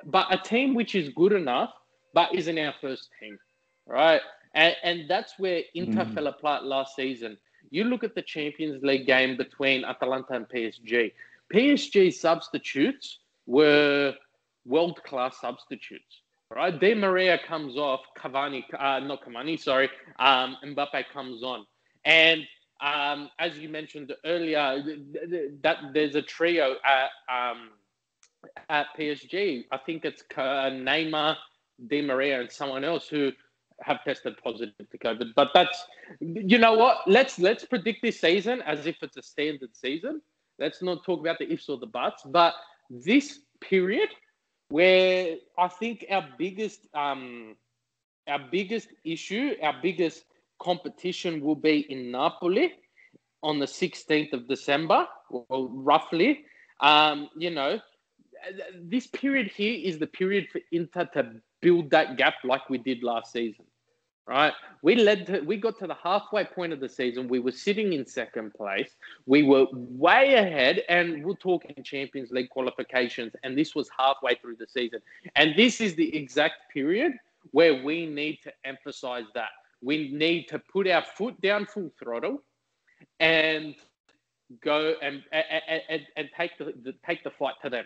[0.04, 1.72] but a team which is good enough,
[2.12, 3.38] but isn't our first team,
[3.87, 4.20] right?
[4.54, 6.12] And, and that's where Inter Mhm.
[6.14, 7.38] fell apart last season.
[7.70, 11.12] You look at the Champions League game between Atalanta and PSG.
[11.52, 14.14] PSG substitutes were
[14.66, 16.78] world class substitutes, right?
[16.78, 21.66] Di Maria comes off, Cavani, uh, not Cavani, sorry, um, Mbappe comes on,
[22.04, 22.42] and
[22.80, 24.98] um, as you mentioned earlier, th-
[25.30, 27.70] th- that there's a trio at um,
[28.68, 29.64] at PSG.
[29.72, 31.37] I think it's Ka- Neymar,
[31.88, 33.33] Di Maria, and someone else who
[33.80, 35.35] have tested positive to COVID.
[35.35, 35.85] But that's
[36.20, 36.98] you know what?
[37.07, 40.20] Let's let's predict this season as if it's a standard season.
[40.59, 42.22] Let's not talk about the ifs or the buts.
[42.24, 42.54] But
[42.90, 44.11] this period
[44.68, 47.57] where I think our biggest um,
[48.27, 50.24] our biggest issue, our biggest
[50.61, 52.72] competition will be in Napoli
[53.42, 56.44] on the 16th of December, well, roughly.
[56.81, 57.79] Um, you know,
[58.83, 63.03] this period here is the period for Inter to build that gap like we did
[63.03, 63.64] last season.
[64.26, 65.26] Right, we led.
[65.26, 67.28] To, we got to the halfway point of the season.
[67.28, 68.88] We were sitting in second place.
[69.26, 73.34] We were way ahead, and we're talking Champions League qualifications.
[73.42, 75.00] And this was halfway through the season.
[75.37, 77.12] And this is the exact period
[77.50, 79.50] where we need to emphasize that
[79.82, 82.42] we need to put our foot down full throttle
[83.20, 83.74] and
[84.62, 87.84] go and and, and, and take the, the take the fight to them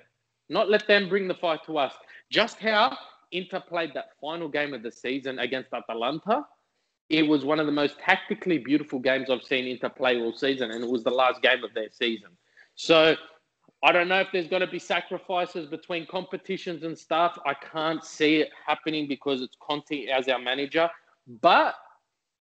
[0.48, 1.92] not let them bring the fight to us
[2.30, 2.96] just how
[3.32, 6.46] Inter played that final game of the season against Atalanta,
[7.08, 10.70] it was one of the most tactically beautiful games I've seen Inter play all season,
[10.70, 12.30] and it was the last game of their season.
[12.74, 13.16] So
[13.82, 17.38] I don't know if there's going to be sacrifices between competitions and stuff.
[17.46, 20.90] I can't see it happening because it's Conte as our manager.
[21.40, 21.76] But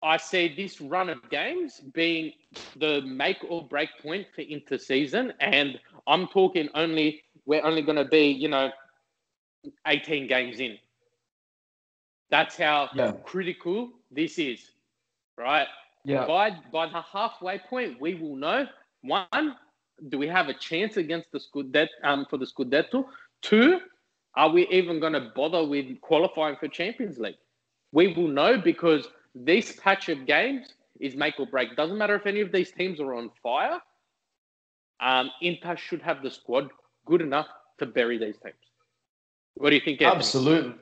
[0.02, 2.32] I see this run of games being
[2.78, 5.34] the make or break point for Inter season.
[5.40, 8.72] And I'm talking only, we're only going to be, you know,
[9.86, 10.78] 18 games in.
[12.30, 13.14] That's how Yeah.
[13.24, 14.72] critical this is,
[15.38, 15.68] right?
[16.04, 16.26] Yeah.
[16.26, 18.68] By by the halfway point, we will know
[19.02, 19.56] one,
[20.10, 23.08] do we have a chance against the Scudetto um, for the Scudetto?
[23.42, 23.82] Two,
[24.36, 27.38] are we even going to bother with qualifying for Champions League?
[27.92, 31.76] We will know because this patch of games is make or break.
[31.76, 33.82] Doesn't matter if any of these teams are on fire.
[35.00, 36.70] Um, Inter should have the squad
[37.06, 37.48] good enough
[37.80, 38.56] to bury these teams.
[39.58, 40.02] What do you think?
[40.02, 40.20] Anthony?
[40.20, 40.74] Absolutely.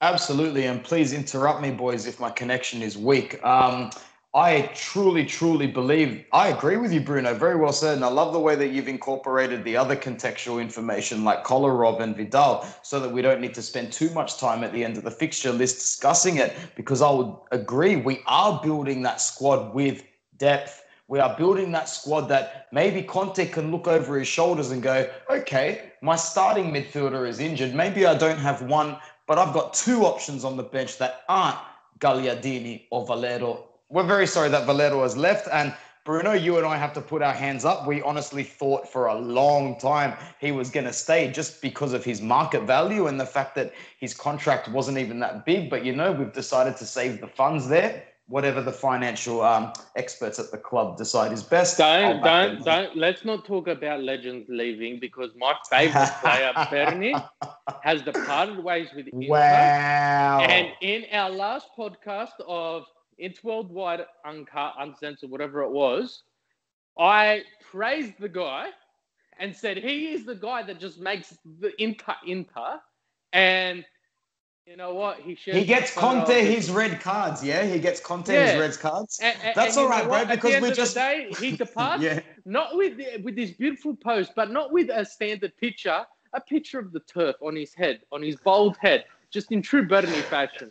[0.00, 0.66] Absolutely.
[0.66, 3.42] And please interrupt me, boys, if my connection is weak.
[3.44, 3.90] Um,
[4.34, 7.34] I truly, truly believe, I agree with you, Bruno.
[7.34, 7.96] Very well said.
[7.96, 12.14] And I love the way that you've incorporated the other contextual information like Kolarov and
[12.14, 15.04] Vidal so that we don't need to spend too much time at the end of
[15.04, 17.96] the fixture list discussing it because I would agree.
[17.96, 20.04] We are building that squad with
[20.36, 20.84] depth.
[21.08, 25.08] We are building that squad that maybe Conte can look over his shoulders and go,
[25.30, 27.74] okay, my starting midfielder is injured.
[27.74, 31.56] Maybe I don't have one, but I've got two options on the bench that aren't
[31.98, 33.64] Gagliardini or Valero.
[33.88, 35.48] We're very sorry that Valero has left.
[35.50, 37.86] And Bruno, you and I have to put our hands up.
[37.86, 42.04] We honestly thought for a long time he was going to stay just because of
[42.04, 45.70] his market value and the fact that his contract wasn't even that big.
[45.70, 48.04] But you know, we've decided to save the funds there.
[48.28, 51.78] Whatever the financial um, experts at the club decide is best.
[51.78, 52.96] Don't, don't, don't.
[52.96, 57.14] Let's not talk about legends leaving because my favorite player, Berni,
[57.82, 59.28] has departed ways with Inter.
[59.28, 60.40] Wow.
[60.40, 62.84] And in our last podcast of
[63.16, 66.24] It's Worldwide Uncut, Uncensored, whatever it was,
[66.98, 68.70] I praised the guy
[69.38, 72.80] and said he is the guy that just makes the Inter Inter.
[73.32, 73.84] And
[74.68, 75.20] you know what?
[75.20, 77.64] He shares he gets Conte of- his red cards, yeah?
[77.64, 78.46] He gets Conte Yeah.
[78.52, 79.18] his red cards.
[79.22, 80.20] And- and- That's and all right, bro, what?
[80.22, 82.20] At the because we of the just- day, he departs yeah.
[82.44, 86.04] not with with this beautiful post, but not with a standard picture,
[86.34, 89.86] a picture of the turf on his head, on his bald head, just in true
[89.86, 90.70] Berni fashion.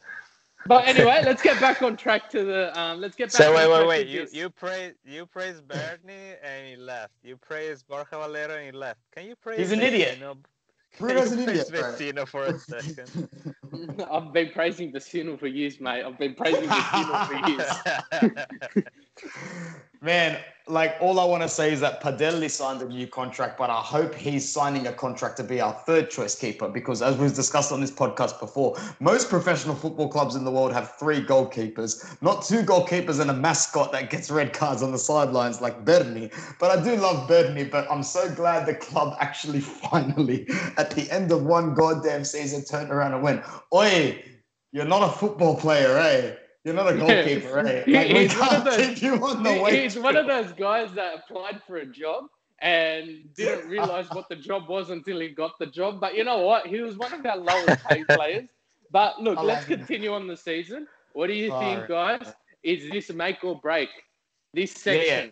[0.67, 2.79] But anyway, let's get back on track to the.
[2.79, 3.37] Um, let's get back.
[3.41, 4.07] So on wait, track wait, to wait.
[4.07, 4.33] You this.
[4.33, 7.13] you praise you praise Berni and he left.
[7.23, 8.99] You praise Borja Valero and he left.
[9.11, 9.59] Can you praise?
[9.59, 10.19] He's an idiot.
[10.19, 10.37] Vecino?
[10.99, 11.93] Bruno's Can an idiot, praise bro.
[11.93, 13.29] Vecino for a second.
[14.11, 16.03] I've been praising the Vecino for years, mate.
[16.03, 18.85] I've been praising the Vecino for years.
[20.01, 23.69] Man, like all I want to say is that Padelli signed a new contract, but
[23.69, 27.33] I hope he's signing a contract to be our third choice keeper because, as we've
[27.33, 32.21] discussed on this podcast before, most professional football clubs in the world have three goalkeepers,
[32.21, 36.29] not two goalkeepers and a mascot that gets red cards on the sidelines like Berni.
[36.59, 39.59] But I do love Berni, but I'm so glad the club actually
[39.91, 44.23] finally, at the end of one goddamn season, turned around and went, Oi,
[44.73, 46.35] you're not a football player, eh?
[46.67, 47.63] You're not a goalkeeper, eh?
[47.63, 47.87] right?
[47.87, 50.93] Like, he's one of those- keep you on the He- He's one of those guys
[50.93, 52.25] that applied for a job
[52.59, 56.01] and didn't realize what the job was until he got the job.
[56.01, 56.67] But you know what?
[56.67, 58.49] He was one of our lowest paid players.
[58.91, 60.87] But look, let's continue on the season.
[61.13, 62.33] What do you All think, guys?
[62.63, 63.89] Is this a make or break?
[64.53, 65.25] This Yeah, yeah.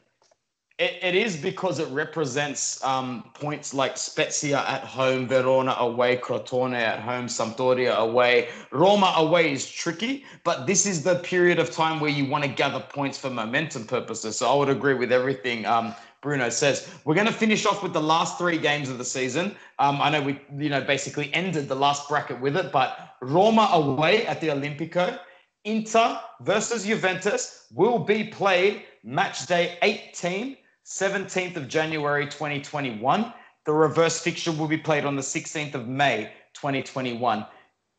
[0.78, 6.74] It, it is because it represents um, points like Spezia at home, Verona away, Crotone
[6.74, 8.50] at home, Sampdoria away.
[8.72, 12.50] Roma away is tricky, but this is the period of time where you want to
[12.50, 14.38] gather points for momentum purposes.
[14.38, 16.90] So I would agree with everything um, Bruno says.
[17.06, 19.56] We're going to finish off with the last three games of the season.
[19.80, 23.70] Um, I know we, you know, basically ended the last bracket with it, but Roma
[23.72, 25.18] away at the Olimpico.
[25.64, 33.34] Inter versus Juventus will be played match day 18, 17th of January 2021.
[33.66, 37.46] The reverse fixture will be played on the 16th of May 2021.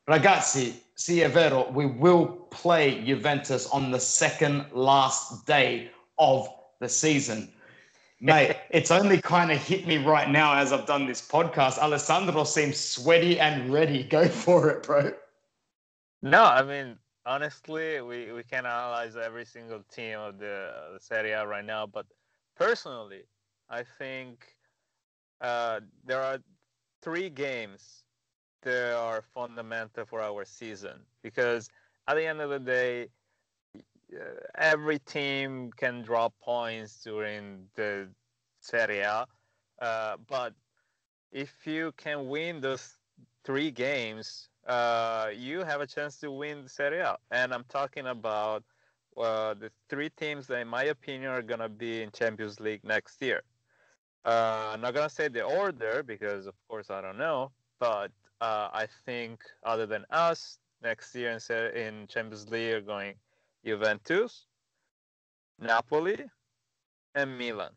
[0.09, 6.88] Ragazzi, sì è vero, we will play Juventus on the second last day of the
[6.88, 7.53] season.
[8.20, 11.79] Mate, it's only kind of hit me right now as I've done this podcast.
[11.79, 14.05] Alessandro seems sweaty and ready.
[14.05, 15.12] Go for it, bro.
[16.22, 21.33] No, I mean honestly, we, we can analyze every single team of the, the Serie
[21.33, 22.07] A right now, but
[22.56, 23.22] personally,
[23.70, 24.46] I think
[25.40, 26.38] uh, there are
[27.02, 28.04] three games
[28.62, 31.68] that are fundamental for our season because
[32.08, 33.08] at the end of the day,
[34.14, 34.24] uh,
[34.56, 38.08] every team can drop points during the
[38.60, 39.26] Serie A,
[39.80, 40.54] uh, but
[41.32, 42.98] if you can win those
[43.44, 47.16] three games, uh, you have a chance to win the Serie A.
[47.30, 48.64] And I'm talking about
[49.16, 53.20] uh, the three teams that, in my opinion, are gonna be in Champions League next
[53.22, 53.42] year.
[54.24, 57.52] Uh, I'm not gonna say the order because, of course, I don't know.
[57.79, 63.14] But uh, I think other than us, next year in, in Champions League are going
[63.64, 64.46] Juventus,
[65.59, 66.24] Napoli,
[67.14, 67.72] and Milan.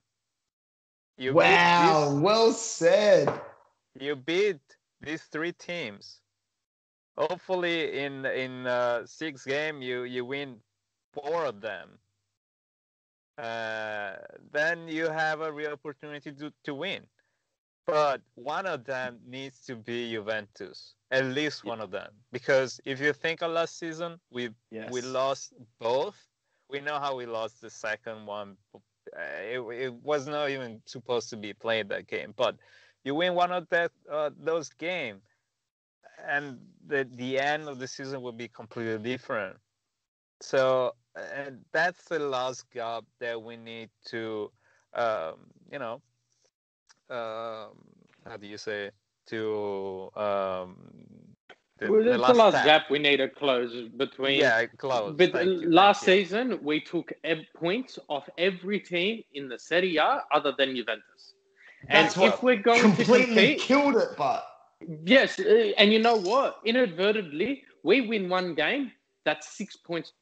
[1.17, 3.41] You Wow, these- well said.
[3.99, 4.59] you beat
[5.01, 6.21] these three teams.
[7.17, 10.61] Hopefully, in in uh, six game, you you win
[11.13, 11.89] four of them.
[13.37, 14.15] Uh,
[14.51, 17.07] then you have a real opportunity to, to win.
[17.87, 22.99] But one of them needs to be Juventus, at least one of them, because if
[22.99, 24.91] you think of last season, we Yes.
[24.91, 26.15] we lost both.
[26.69, 28.57] We know how we lost the second one.
[28.75, 28.79] Uh,
[29.41, 32.57] It, it was not even supposed to be played that game, but
[33.03, 35.23] you win one of that uh, those games,
[36.27, 39.57] and the the end of the season will be completely different.
[40.41, 44.51] So, and that's the last gap that we need to,
[44.93, 45.35] um,
[45.71, 46.01] you know,
[47.09, 47.73] um,
[48.25, 48.91] how do you say
[49.27, 50.75] to um,
[51.79, 54.39] the, Well, the it's the last gap we need to close between.
[54.39, 55.17] Yeah, close.
[55.17, 56.07] But Thank you, thank last you.
[56.07, 61.35] season, we took ev- points off every team in the Serie A other than Juventus.
[61.89, 64.45] And That's what if we're going to Completely compete, killed it, but
[65.05, 66.57] yes, uh, and you know what?
[66.65, 68.91] Inadvertently, we win one game.
[69.25, 70.13] That's six points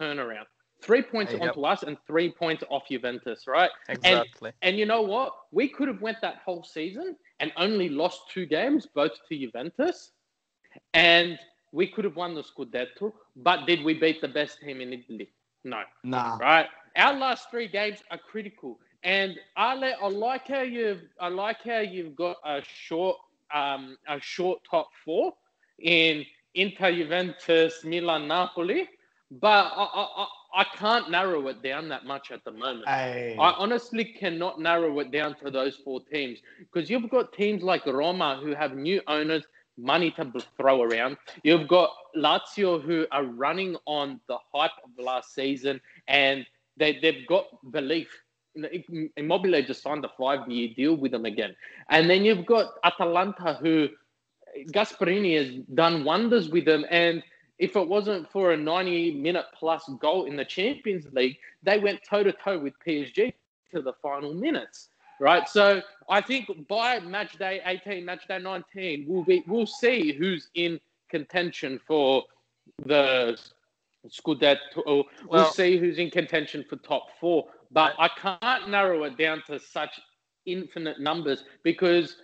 [0.00, 0.46] turnaround.
[0.82, 1.40] Three points Yep.
[1.40, 3.70] onto us and three points off Juventus, right?
[3.88, 4.52] exactly.
[4.62, 5.32] And you know what?
[5.52, 10.12] We could have went that whole season and only lost two games, both to Juventus,
[10.94, 11.38] and
[11.72, 13.12] we could have won the Scudetto.
[13.36, 15.30] But did we beat the best team in Italy?
[15.64, 15.82] No.
[16.04, 16.38] nah.
[16.38, 16.66] Right.
[16.96, 18.78] Our last three games are critical.
[19.02, 23.16] And Ale, I like how you've I like how you've got a short
[23.54, 25.34] um a short top four
[25.78, 28.88] in Inter, Juventus, Milan, Napoli.
[29.30, 32.88] But I, I, I- I can't narrow it down that much at the moment.
[32.88, 33.36] Hey.
[33.38, 37.84] I honestly cannot narrow it down to those four teams because you've got teams like
[37.86, 39.44] Roma who have new owners,
[39.76, 41.18] money to throw around.
[41.44, 46.46] You've got Lazio who are running on the hype of last season and
[46.78, 48.08] they, they've got belief.
[49.16, 51.54] Immobile just signed a five year deal with them again.
[51.90, 53.88] And then you've got Atalanta who
[54.72, 56.84] Gasperini has done wonders with them.
[56.90, 57.22] And
[57.58, 62.00] if it wasn't for a 90 minute plus goal in the Champions League, they went
[62.08, 63.32] toe to toe with PSG
[63.72, 64.90] to the final minutes.
[65.20, 65.48] Right.
[65.48, 70.48] So I think by match day 18, match day 19, we'll be we'll see who's
[70.54, 70.78] in
[71.10, 72.22] contention for
[72.86, 73.36] the
[74.08, 74.58] Scudetto.
[74.86, 77.48] We'll Well- see who's in contention for top four.
[77.70, 80.00] But I can't narrow it down to such
[80.46, 82.16] infinite numbers because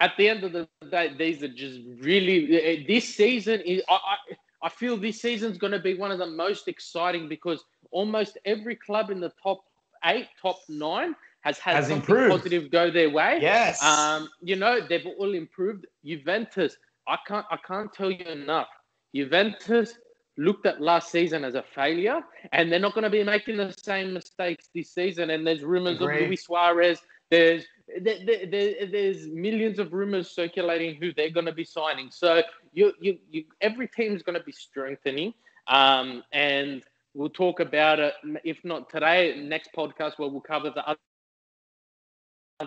[0.00, 2.60] at the end of the day, these are just really.
[2.60, 3.82] eh, This season is.
[3.88, 4.16] I, I,
[4.62, 8.76] I feel this season's going to be one of the most exciting because almost every
[8.76, 9.60] club in the top
[10.04, 12.30] eight, top nine has had Has something improved.
[12.30, 13.38] positive go their way.
[13.40, 13.82] Yes.
[13.82, 15.86] Um, you know, they've all improved.
[16.04, 16.76] Juventus,
[17.08, 18.68] I can't I can't tell you enough.
[19.14, 19.94] Juventus
[20.36, 22.20] looked at last season as a failure,
[22.52, 25.30] and they're not going to be making the same mistakes this season.
[25.30, 26.22] And there's rumors Agreed.
[26.22, 27.00] of Luis Suarez.
[27.30, 27.64] There's
[28.00, 32.10] there, there, there- there's millions of rumors circulating who they're going to be signing.
[32.10, 35.34] So you you, you every team's going to be strengthening.
[35.68, 36.82] Um, and
[37.14, 38.14] we'll talk about it.
[38.44, 40.98] If not today, next podcast where we'll cover the other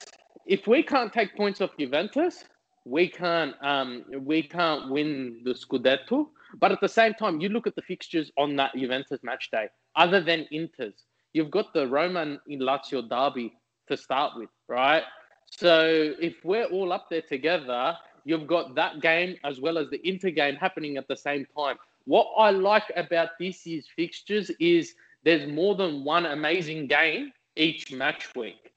[0.46, 2.44] if we can't take points off Juventus,
[2.84, 6.28] we can't um, we can't win the Scudetto.
[6.58, 9.68] But at the same time, you look at the fixtures on that Juventus match day.
[9.96, 11.04] Other than Inter's,
[11.38, 13.54] you've got the Roman in Lazio derby
[13.86, 15.04] to start with, right?
[15.48, 20.00] So if we're all up there together, you've got that game as well as the
[20.06, 21.76] Inter game happening at the same time.
[22.06, 27.92] What I like about this year's fixtures is there's more than one amazing game each
[27.92, 28.72] match week.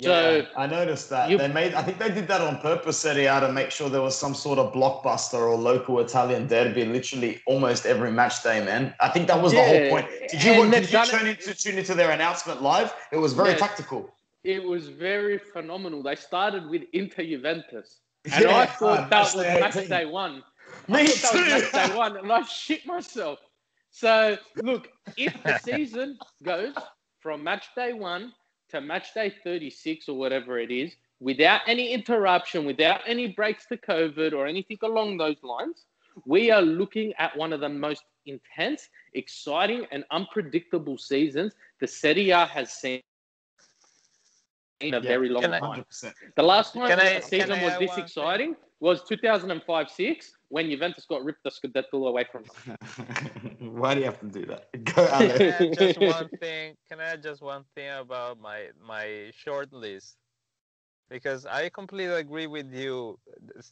[0.00, 1.74] So yeah, I noticed that you- they made.
[1.74, 4.34] I think they did that on purpose, Serie A, to make sure there was some
[4.34, 8.64] sort of blockbuster or local Italian derby, literally almost every match day.
[8.64, 10.08] Man, I think that was the whole point.
[10.30, 12.94] Did you, did you tune it- into tune into their announcement live?
[13.12, 13.56] It was very Yeah.
[13.56, 14.14] tactical.
[14.44, 16.02] it was very phenomenal.
[16.02, 18.00] They started with Inter Juventus.
[18.32, 20.42] And Yeah, I thought that was match day one.
[20.88, 21.76] Me I thought that was too.
[21.76, 23.38] match day one, and I shit myself.
[23.90, 26.74] So look, if the season goes
[27.20, 28.32] from match day one
[28.72, 33.76] to match day 36 or whatever it is, without any interruption, without any breaks to
[33.76, 35.84] COVID or anything along those lines,
[36.26, 42.30] we are looking at one of the most intense, exciting, and unpredictable seasons the Serie
[42.30, 43.00] A has seen
[44.80, 45.00] in a Yeah.
[45.00, 45.62] very long I- time.
[45.62, 46.14] 100%.
[46.36, 51.06] The last time I- the season I was this exciting was 2005 6 when Juventus
[51.06, 52.76] got ripped the Scudetto away from them.
[53.80, 54.68] Why do you have to do that?
[54.84, 55.38] Go, Alex.
[55.38, 56.76] Can I just one thing?
[56.90, 60.18] Can I add just one thing about my my short list?
[61.08, 63.18] Because I completely agree with you.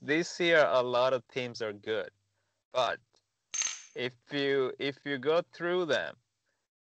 [0.01, 2.09] This year, a lot of teams are good,
[2.73, 2.99] but
[3.95, 6.15] if you if you go through them,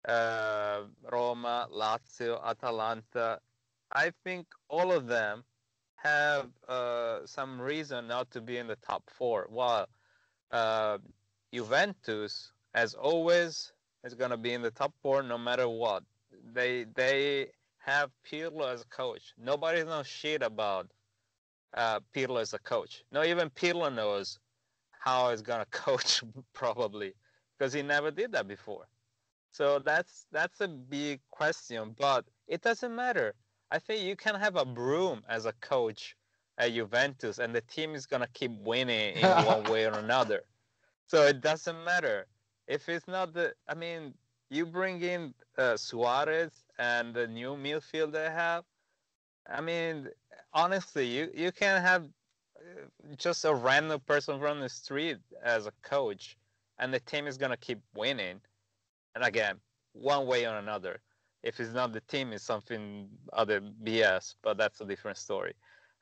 [0.07, 3.41] uh, Roma, Lazio, Atalanta,
[3.93, 5.43] I think all of them
[6.03, 9.47] have uh, some reason not to be in the top four.
[9.51, 9.89] While
[10.51, 10.99] uh,
[11.53, 13.73] Juventus, as always,
[14.05, 16.05] is going to be in the top four no matter what.
[16.53, 19.35] They they have Pirlo as a coach.
[19.39, 20.89] Nobody knows shit about
[21.75, 23.03] uh, Pirlo as a coach.
[23.11, 24.39] No, even Pirlo knows
[25.01, 26.23] how he's going to coach
[26.53, 27.15] probably
[27.59, 28.87] because he never did that before.
[29.51, 33.35] So that's that's a big question, but it doesn't matter
[33.71, 36.17] I think you can have a broom as a coach
[36.59, 40.43] at Juventus, and the team is gonna keep winning in one way or another.
[41.07, 42.27] So it doesn't matter
[42.67, 43.55] if it's not the.
[43.69, 44.15] I mean,
[44.51, 48.65] you bring in uh, Suarez and the new midfield they have.
[49.49, 50.09] I mean,
[50.53, 52.05] honestly, you you can have
[52.59, 56.37] uh, just a random person from the street as a coach,
[56.79, 58.41] and the team is gonna keep winning.
[59.15, 59.57] And again,
[59.93, 61.01] one way or another
[61.43, 65.55] if it's not the team, it's something other BS, but that's a different story.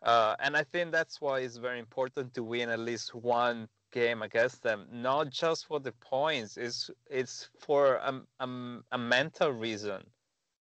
[0.02, 4.22] Uh, and I think that's why it's very important to win at least one game
[4.22, 6.56] against them, not just for the points.
[6.56, 8.48] It's it's for a, a,
[8.92, 10.02] a mental reason.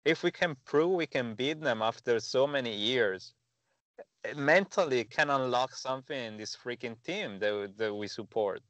[0.05, 3.33] If we can prove we can beat them after so many years,
[4.35, 8.61] mentally can unlock something in this freaking team that, that we support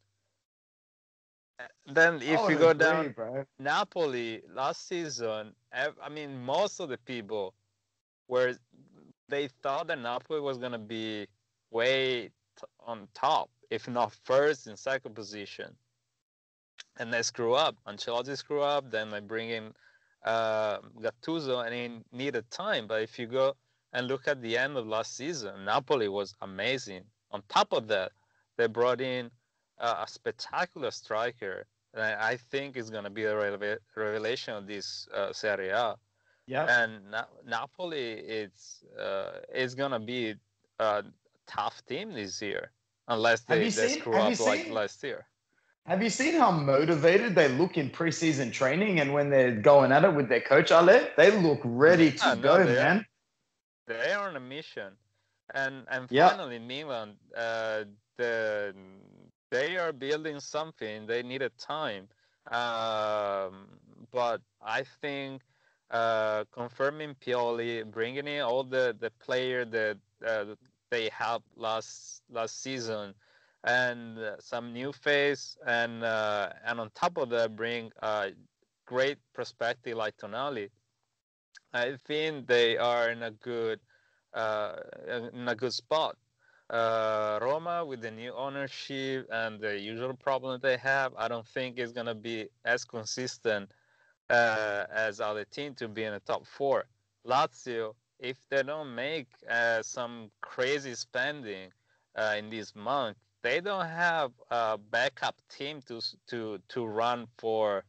[1.87, 3.45] then if you go agree, down bro.
[3.59, 7.53] Napoli last season, I mean most of the people
[8.27, 8.55] were
[9.27, 11.27] they thought that Napoli was gonna be
[11.71, 12.31] way
[12.85, 15.75] on top, if not first in second position,
[16.97, 17.75] and they screw up.
[17.87, 18.89] Ancelotti screw up.
[18.91, 19.73] Then they bring in
[20.25, 22.87] uh, Gattuso, and he needed time.
[22.87, 23.55] But if you go
[23.93, 27.03] and look at the end of last season, Napoli was amazing.
[27.31, 28.11] On top of that,
[28.57, 29.31] they brought in
[29.77, 31.65] a spectacular striker.
[31.93, 33.35] And I, think is going to be a
[33.95, 35.95] revelation of this uh, Serie A.
[36.45, 36.65] Yeah.
[36.65, 40.35] And Na- Napoli is uh, is going to be
[40.79, 41.03] a
[41.47, 42.71] tough team this year,
[43.07, 45.25] unless they, they seen, screw up like last year.
[45.85, 50.03] Have you seen how motivated they look in preseason training and when they're going at
[50.03, 51.07] it with their coach Ale?
[51.17, 52.97] They look ready to yeah, go, no, they man.
[52.97, 53.05] Are,
[53.87, 54.93] they are on a mission.
[55.53, 57.85] And and finally, Milan, uh,
[58.17, 58.75] the
[59.51, 61.05] they are building something.
[61.05, 62.07] They needed time,
[62.51, 63.67] um,
[64.11, 65.41] but I think
[65.91, 70.45] uh, confirming Pioli, bringing in all the the player that uh,
[70.89, 73.13] they had last last season,
[73.63, 78.31] and uh, some new face, and uh, and on top of that, bring a
[78.85, 80.69] great perspective like Tonali.
[81.73, 83.79] I think they are in a good
[84.33, 84.75] uh,
[85.07, 86.17] in a good spot
[86.69, 91.79] uh, Roma with the new ownership and the usual problem they have, I don't think
[91.79, 93.71] it's gonna be as consistent
[94.29, 96.85] uh, as other team to be in the top four.
[97.25, 101.71] Lazio, if they don't make uh, some crazy spending
[102.15, 107.83] uh, in this month, they don't have a backup team to to to run for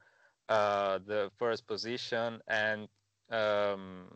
[0.48, 2.88] uh, the first position and
[3.30, 4.06] um,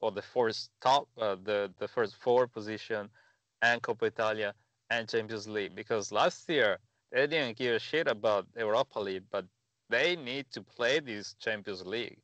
[0.00, 3.08] or the first top the the first four position
[3.62, 4.54] and Coppa Italia
[4.90, 6.78] and Champions League because last year
[7.10, 9.46] they didn't give a shit about Europa League, but
[9.88, 12.18] they need to play this Champions League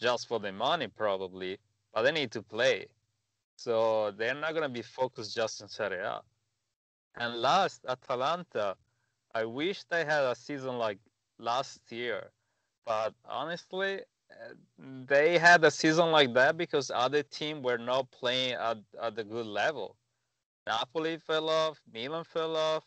[0.00, 1.58] just for the money probably,
[1.94, 2.86] but they need to play.
[3.56, 6.20] So they're not gonna be focused just in Serie A.
[7.16, 8.76] And last, Atalanta,
[9.34, 10.98] I wish they had a season like
[11.38, 12.30] last year,
[12.86, 14.54] but honestly, eh,
[15.06, 19.24] they had a season like that because other teams were not playing at, at the
[19.24, 19.96] good level.
[20.66, 22.84] Napoli fell off, Milan fell off,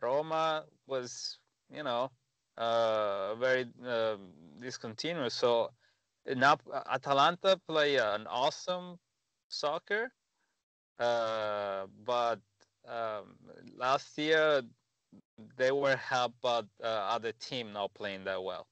[0.00, 1.38] Roma was,
[1.70, 2.10] you know,
[2.56, 4.16] uh, very uh,
[4.60, 5.34] discontinuous.
[5.34, 5.70] So
[6.26, 8.98] Nap- Atalanta play an awesome
[9.48, 10.12] soccer,
[10.98, 12.40] uh, but
[12.86, 13.36] um,
[13.76, 14.62] last year
[15.56, 18.66] they were helped by uh, other team not playing that well.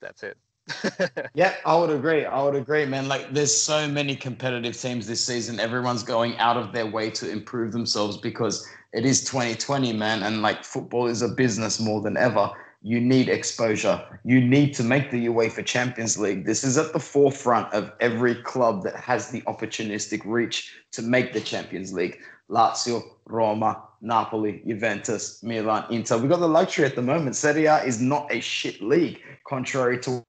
[0.00, 0.36] That's it.
[1.34, 2.24] yeah, I would agree.
[2.24, 3.08] I would agree, man.
[3.08, 5.58] Like, there's so many competitive teams this season.
[5.58, 10.22] Everyone's going out of their way to improve themselves because it is 2020, man.
[10.22, 12.50] And like, football is a business more than ever.
[12.82, 14.02] You need exposure.
[14.24, 16.44] You need to make the UEFA Champions League.
[16.44, 21.32] This is at the forefront of every club that has the opportunistic reach to make
[21.32, 22.18] the Champions League.
[22.50, 26.18] Lazio, Roma, Napoli, Juventus, Milan, Inter.
[26.18, 27.36] We've got the luxury at the moment.
[27.36, 30.24] Serie A is not a shit league, contrary to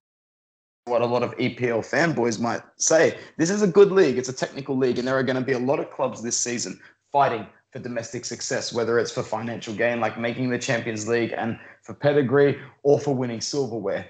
[0.86, 3.18] what a lot of EPL fanboys might say.
[3.38, 4.18] This is a good league.
[4.18, 6.38] It's a technical league, and there are going to be a lot of clubs this
[6.38, 6.80] season
[7.12, 11.58] fighting for domestic success, whether it's for financial gain, like making the Champions League, and
[11.82, 14.06] for pedigree, or for winning silverware.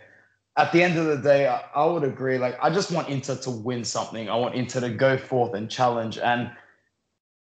[0.57, 2.37] At the end of the day, I, would agree.
[2.37, 4.29] Like, I just want Inter to win something.
[4.29, 6.17] I want Inter to go forth and challenge.
[6.17, 6.51] And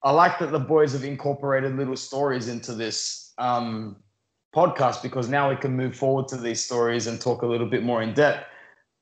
[0.04, 3.98] I like that the boys have incorporated little stories into this um,
[4.56, 7.84] podcast because now we can move forward to these stories and talk a little bit
[7.84, 8.46] more in depth.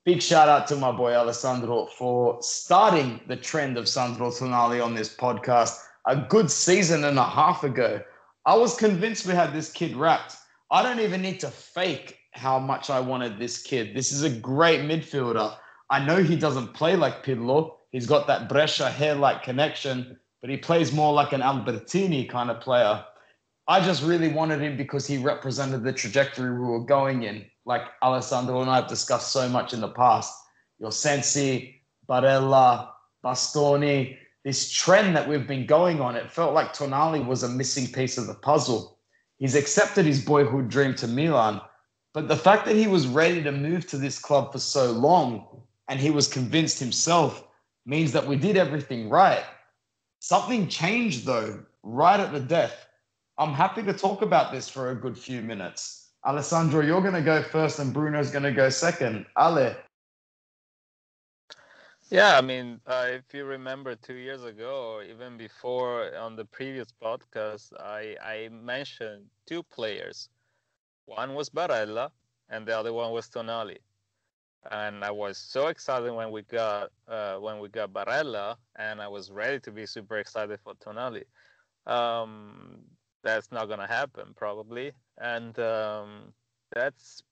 [0.10, 4.96] Big shout out to my boy Alessandro for starting the trend of Sandro Tonali on
[4.96, 8.02] this podcast a good season and a half ago.
[8.44, 10.36] I was convinced we had this kid wrapped.
[10.72, 13.96] I don't even need to fake how much I wanted this kid.
[13.96, 15.56] This is a great midfielder.
[15.92, 17.76] I know he doesn't play like Pirlo.
[17.92, 22.50] He's got that Brescia hair like connection, but he plays more like an Albertini kind
[22.50, 23.06] of player.
[23.68, 27.46] I just really wanted him because he represented the trajectory we were going in.
[27.70, 30.34] Like Alessandro and I have discussed so much in the past.
[30.80, 32.90] Your Sensi, Barella,
[33.24, 37.86] Bastoni, this trend that we've been going on, it felt like Tonali was a missing
[37.86, 38.98] piece of the puzzle.
[39.38, 41.62] He's accepted his boyhood dream to Milan,
[42.12, 45.62] but the fact that he was ready to move to this club for so long
[45.90, 47.48] and he was convinced himself
[47.86, 49.44] means that we did everything right.
[50.22, 52.88] Something changed though, right at the death.
[53.38, 56.09] I'm happy to talk about this for a good few minutes.
[56.30, 59.26] Alessandro, you're going to go first and Bruno's going to go second.
[59.36, 59.76] Ale,
[62.12, 66.46] yeah, I mean, uh, if you remember two years ago, or even before on the
[66.46, 70.30] previous podcast, I, I mentioned two players.
[71.06, 72.10] One was Barella,
[72.50, 73.78] and the other one was Tonali.
[74.72, 79.08] And I was so excited when we got uh, when we got Barella, and I
[79.08, 81.24] was ready to be super excited for Tonali.
[81.88, 82.82] Um,
[83.24, 86.34] that's not gonna happen probably, and um,
[86.74, 87.24] that's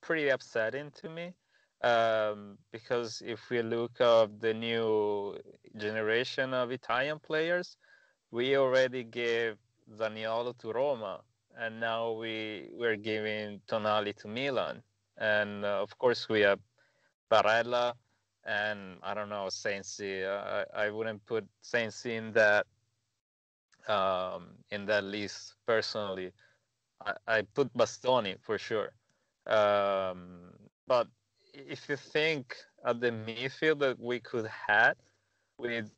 [0.00, 1.32] pretty upsetting to me
[1.82, 5.36] um, because if we look at the new
[5.76, 7.76] generation of Italian players,
[8.30, 9.56] we already gave
[9.96, 11.20] Zaniolo to Roma,
[11.58, 14.82] and now we we're giving Tonali to Milan,
[15.18, 16.58] and uh, of course we have
[17.30, 17.94] Barella,
[18.44, 20.24] and I don't know Sensi.
[20.24, 22.66] Uh, I I wouldn't put Sensi in that
[23.88, 26.32] um, in that list personally.
[27.04, 28.92] I, I put Bastoni for sure,
[29.46, 30.52] um,
[30.86, 31.08] but
[31.52, 34.96] if you think of the midfield that we could have
[35.58, 35.90] with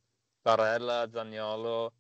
[0.44, 1.90] Barella, Zaniolo,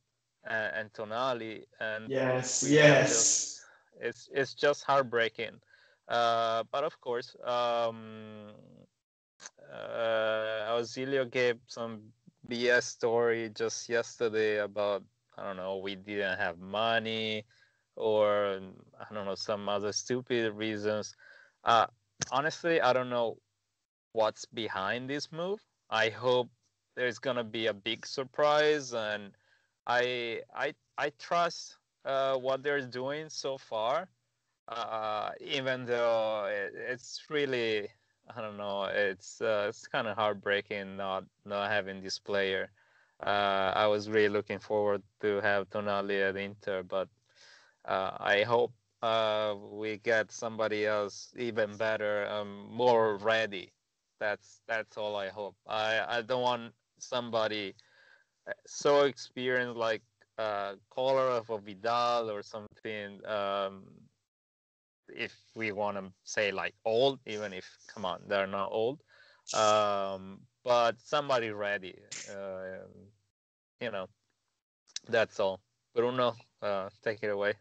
[0.44, 3.60] and, and Tonali, and yes, yes, just,
[4.00, 5.60] it's it's just heartbreaking.
[6.08, 8.52] Uh, but of course, um,
[9.72, 12.12] uh, Ausilio gave some
[12.48, 15.02] BS story just yesterday about
[15.36, 17.44] I don't know we didn't have money
[17.98, 18.60] or
[19.00, 21.14] I don't know some other stupid reasons.
[21.64, 21.86] Uh,
[22.32, 23.38] honestly, I don't know
[24.12, 25.60] what's behind this move.
[25.90, 26.50] I hope
[26.96, 29.32] there's gonna be a big surprise, and
[29.86, 34.08] I I I trust uh, what they're doing so far.
[34.68, 37.88] Uh, even though it, it's really
[38.34, 42.70] I don't know, it's uh, it's kind of heartbreaking not not having this player.
[43.22, 47.08] Uh, I was really looking forward to have Tonali at Inter, but
[47.88, 48.72] uh, I hope
[49.02, 53.72] uh, we get somebody else even better, um, more ready
[54.20, 55.56] that's that's all I hope.
[55.66, 57.74] I I don't want somebody
[58.48, 60.02] uh, so experienced like
[60.38, 63.24] uh, Kolarov or Vidal or something.
[63.26, 63.84] Um,
[65.08, 69.00] if we want to say like old, even if come on, they're not old.
[69.54, 71.94] Um, but somebody ready.
[72.30, 72.84] Uh,
[73.80, 74.06] you know,
[75.08, 75.60] that's all.
[75.94, 77.54] Bruno, uh, take it away.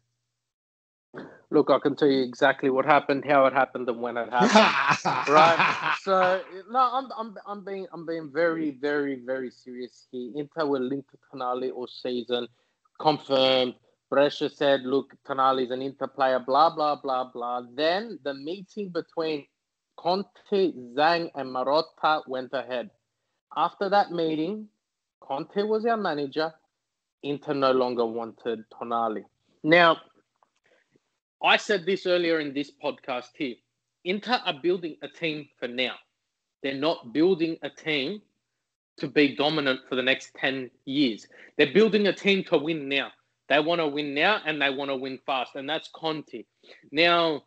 [1.50, 5.28] Look, I can tell you exactly what happened, how it happened, and when it happened.
[5.34, 5.96] right.
[6.02, 10.32] So no, I'm, I'm, I'm being, I'm being very, very, very serious here.
[10.36, 12.48] Inter will link to Tonali all season,
[13.00, 13.76] confirmed.
[14.10, 17.62] Brescia said, "Look, Tonali is an Inter player." Blah blah blah blah.
[17.74, 19.46] Then the meeting between
[19.98, 22.90] Conte, Zhang, and Marotta went ahead.
[23.56, 24.68] After that meeting,
[25.22, 26.54] Conte was our manager.
[27.24, 29.24] Inter no longer wanted Tonali.
[29.64, 29.98] Now,
[31.44, 33.56] I said this earlier in this podcast here.
[34.04, 35.96] Inter are building a team for now.
[36.64, 38.22] They're not building a team
[38.98, 41.28] to be dominant for the next 10 years.
[41.58, 43.12] They're building a team to win now.
[43.50, 45.56] They want to win now and they want to win fast.
[45.56, 46.44] And that's Conte.
[46.92, 47.44] Now,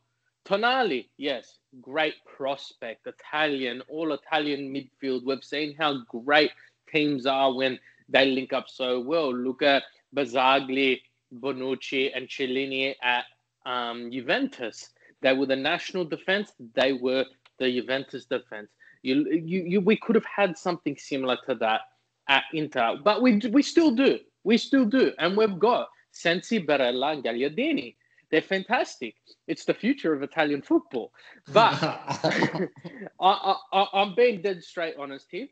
[0.46, 5.24] Tonali, yes, great prospect, Italian, all Italian midfield.
[5.24, 6.52] We've seen how great
[6.90, 7.78] teams are when
[8.08, 9.34] they link up so well.
[9.34, 9.82] Look at
[10.16, 11.00] Barzagli,
[11.34, 13.24] Bonucci, and Chiellini at
[13.66, 14.90] um, Juventus.
[15.22, 16.52] They were the national defense.
[16.74, 17.24] They were
[17.58, 18.70] the Juventus defense.
[19.02, 21.82] You, you, you, we could have had something similar to that
[22.28, 24.18] at Inter, but we, we still do.
[24.44, 27.96] We still do, and we've got Sensi, Barella, and Gagliardini.
[28.30, 29.16] They're fantastic.
[29.48, 31.12] It's the future of Italian football.
[31.52, 31.82] But
[33.20, 35.48] I, I, I'm being dead straight honest here.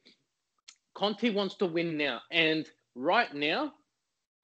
[0.95, 3.73] Conte wants to win now, and right now,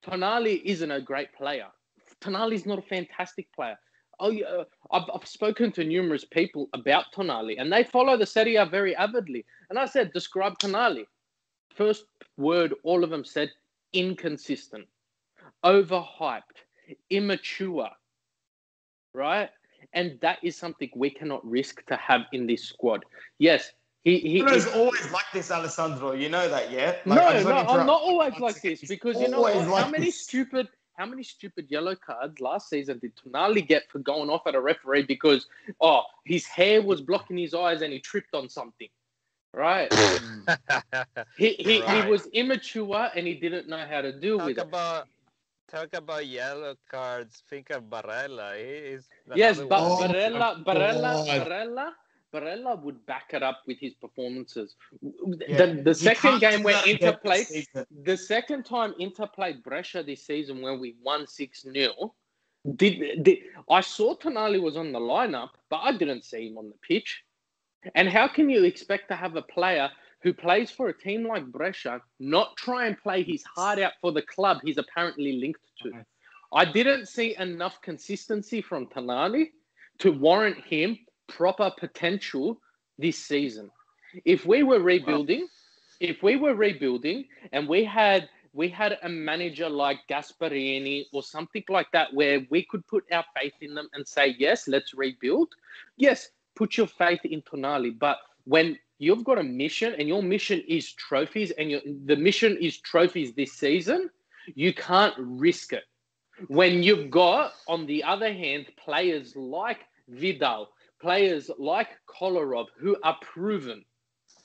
[0.04, 1.68] Tonali isn't a great player.
[2.24, 3.76] Tonali's not a fantastic player.
[4.20, 8.26] Oh, yeah, uh, I've, I've spoken to numerous people about Tonali, and they follow the
[8.26, 9.44] Serie A very avidly.
[9.70, 11.04] And I said, describe Tonali.
[11.74, 12.04] First
[12.36, 13.50] word, all of them said,
[13.92, 14.86] inconsistent,
[15.64, 16.62] overhyped,
[17.10, 17.90] immature,
[19.12, 19.50] right?
[19.92, 23.04] And that is something we cannot risk to have in this squad.
[23.38, 23.72] Yes,
[24.04, 26.12] he, he, Bruno's always like this, Alessandro.
[26.12, 26.96] You know that, yeah?
[27.06, 29.68] no, Like, just no, I'm not always like this because you know always what?
[29.68, 30.20] like how many this.
[30.20, 34.54] stupid, how many stupid yellow cards last season did Tonali get for going off at
[34.54, 35.46] a referee because
[35.80, 38.88] oh his hair was blocking his eyes and he tripped on something,
[39.54, 39.92] right?
[41.36, 41.98] he he, Right.
[42.00, 44.68] he was immature and he didn't know how to deal talk with it.
[44.68, 45.08] about
[45.68, 47.42] talk about yellow cards.
[47.48, 48.56] Think of Barella.
[48.56, 50.48] He is Yes, another but Oh one.
[50.64, 51.92] Barella, Barella, Barella,
[52.34, 54.74] Barella would back it up with his performances.
[55.48, 55.66] Yeah.
[55.66, 57.46] The, the second game where Inter played,
[58.02, 62.14] the second time Inter played Brescia this season when we won 6 0,
[62.76, 63.38] did, did
[63.70, 67.22] I saw Tonali was on the lineup, but I didn't see him on the pitch.
[67.94, 69.90] And how can you expect to have a player
[70.22, 74.10] who plays for a team like Brescia not try and play his heart out for
[74.10, 76.04] the club he's apparently linked to?
[76.52, 79.50] I didn't see enough consistency from Tonali
[79.98, 80.98] to warrant him
[81.28, 82.60] proper potential
[82.98, 83.70] this season.
[84.24, 85.48] If we were rebuilding,
[86.00, 91.64] if we were rebuilding and we had we had a manager like Gasperini or something
[91.68, 95.48] like that where we could put our faith in them and say, yes, let's rebuild.
[95.96, 97.98] Yes, put your faith in Tonali.
[97.98, 102.56] But when you've got a mission and your mission is trophies and your, the mission
[102.60, 104.08] is trophies this season,
[104.54, 105.82] you can't risk it.
[106.46, 110.68] When you've got, on the other hand, players like Vidal,
[111.04, 113.84] players like Kolarov who are proven,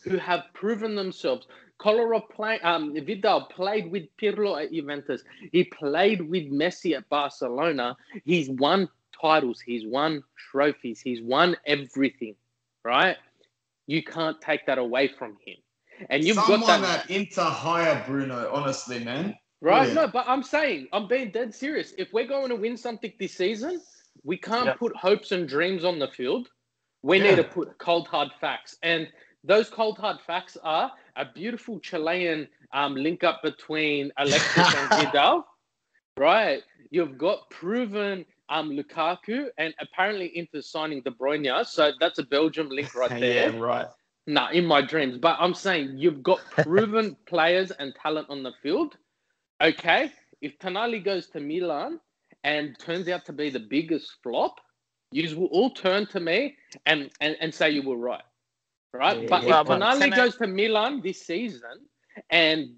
[0.03, 1.47] who have proven themselves.
[1.79, 5.23] Kolarov play, um, Vidal played with Pirlo at Juventus.
[5.53, 7.95] He played with Messi at Barcelona.
[8.25, 8.89] He's won
[9.19, 9.61] titles.
[9.61, 10.99] He's won trophies.
[10.99, 12.35] He's won everything,
[12.83, 13.15] right?
[13.87, 15.55] You can't take that away from him.
[16.09, 17.05] And you've Someone got that.
[17.05, 19.37] at Inter hire Bruno, honestly, man.
[19.61, 19.85] Right?
[19.85, 19.95] Brilliant.
[19.95, 21.93] No, but I'm saying, I'm being dead serious.
[21.97, 23.81] If we're going to win something this season,
[24.23, 24.75] we can't Yeah.
[24.75, 26.49] put hopes and dreams on the field.
[27.03, 27.23] We Yeah.
[27.29, 28.77] need to put cold, hard facts.
[28.83, 29.07] And
[29.43, 35.45] those cold, hard facts are a beautiful Chilean um, link up between Alexis and Vidal,
[36.17, 36.63] right?
[36.91, 41.65] You've got proven um, Lukaku and apparently into signing De Bruyne.
[41.65, 43.53] So that's a Belgium link right there.
[43.53, 43.87] yeah, right.
[44.27, 45.17] Nah, in my dreams.
[45.17, 48.95] But I'm saying you've got proven players and talent on the field.
[49.61, 50.11] Okay,
[50.41, 51.99] if Tonali goes to Milan
[52.43, 54.59] and turns out to be the biggest flop,
[55.11, 58.23] you will all turn to me and, and, and say you were right.
[58.93, 59.21] Right?
[59.21, 61.85] Yeah, but yeah, if but Tonali goes to Milan this season
[62.31, 62.73] and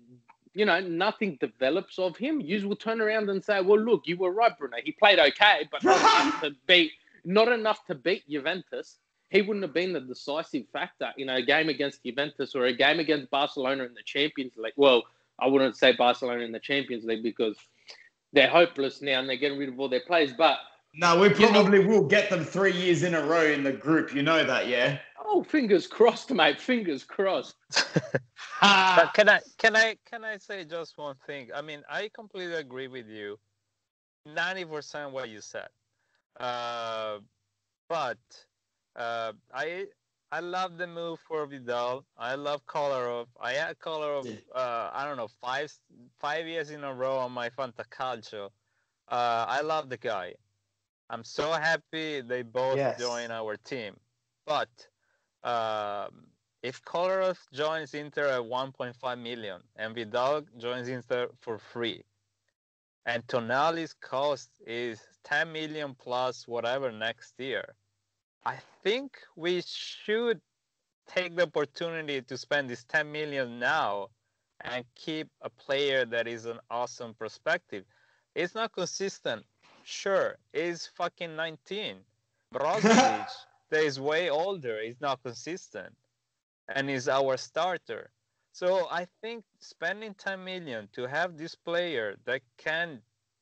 [0.54, 4.18] you know nothing develops of him, you will turn around and say, Well, look, you
[4.18, 4.76] were right, Bruno.
[4.84, 6.92] He played okay, but not enough to beat
[7.24, 8.98] not enough to beat Juventus
[9.32, 13.00] he wouldn't have been the decisive factor in a game against Juventus or a game
[13.00, 14.74] against Barcelona in the Champions League.
[14.76, 15.04] Well,
[15.40, 17.56] I wouldn't say Barcelona in the Champions League because
[18.34, 20.34] they're hopeless now and they're getting rid of all their players.
[20.34, 20.60] But
[20.94, 23.72] No, we You know- probably will get them three years in a row in the
[23.72, 24.14] group.
[24.14, 25.00] You know that, yeah?
[25.24, 26.60] oh, fingers crossed, mate.
[26.60, 27.56] Fingers crossed.
[28.62, 31.50] But can I can I can I say just one thing?
[31.56, 33.40] I mean, I completely agree with you,
[34.26, 35.70] ninety percent what you said.
[36.40, 37.20] Uh,
[37.90, 38.20] but
[38.96, 39.86] uh, I
[40.32, 42.06] I love the move for Vidal.
[42.18, 43.28] I love Kolarov.
[43.40, 44.26] I had Kolarov.
[44.56, 45.72] Uh, I don't know five
[46.20, 48.46] five years in a row on my Fantacalcio.
[49.10, 50.36] Uh, I love the guy.
[51.10, 52.98] I'm so happy they both Yes.
[53.00, 54.00] join our team.
[54.46, 54.70] But
[55.44, 56.28] um,
[56.64, 62.06] if Kolarov joins Inter at 1.5 million and Vidal joins Inter for free,
[63.06, 67.76] and Tonali's cost is 10 million plus whatever next year,
[68.46, 70.42] I think we should
[71.08, 74.10] take the opportunity to spend this 10 million now
[74.62, 77.86] and keep a player that is an awesome perspective.
[78.36, 79.46] It's not consistent.
[79.84, 81.98] Sure, he's fucking 19.
[82.54, 83.28] Brozovic,
[83.70, 85.94] that is way older, is not consistent.
[86.70, 88.12] And is our starter.
[88.54, 93.02] So I think spending 10 million to have this player that can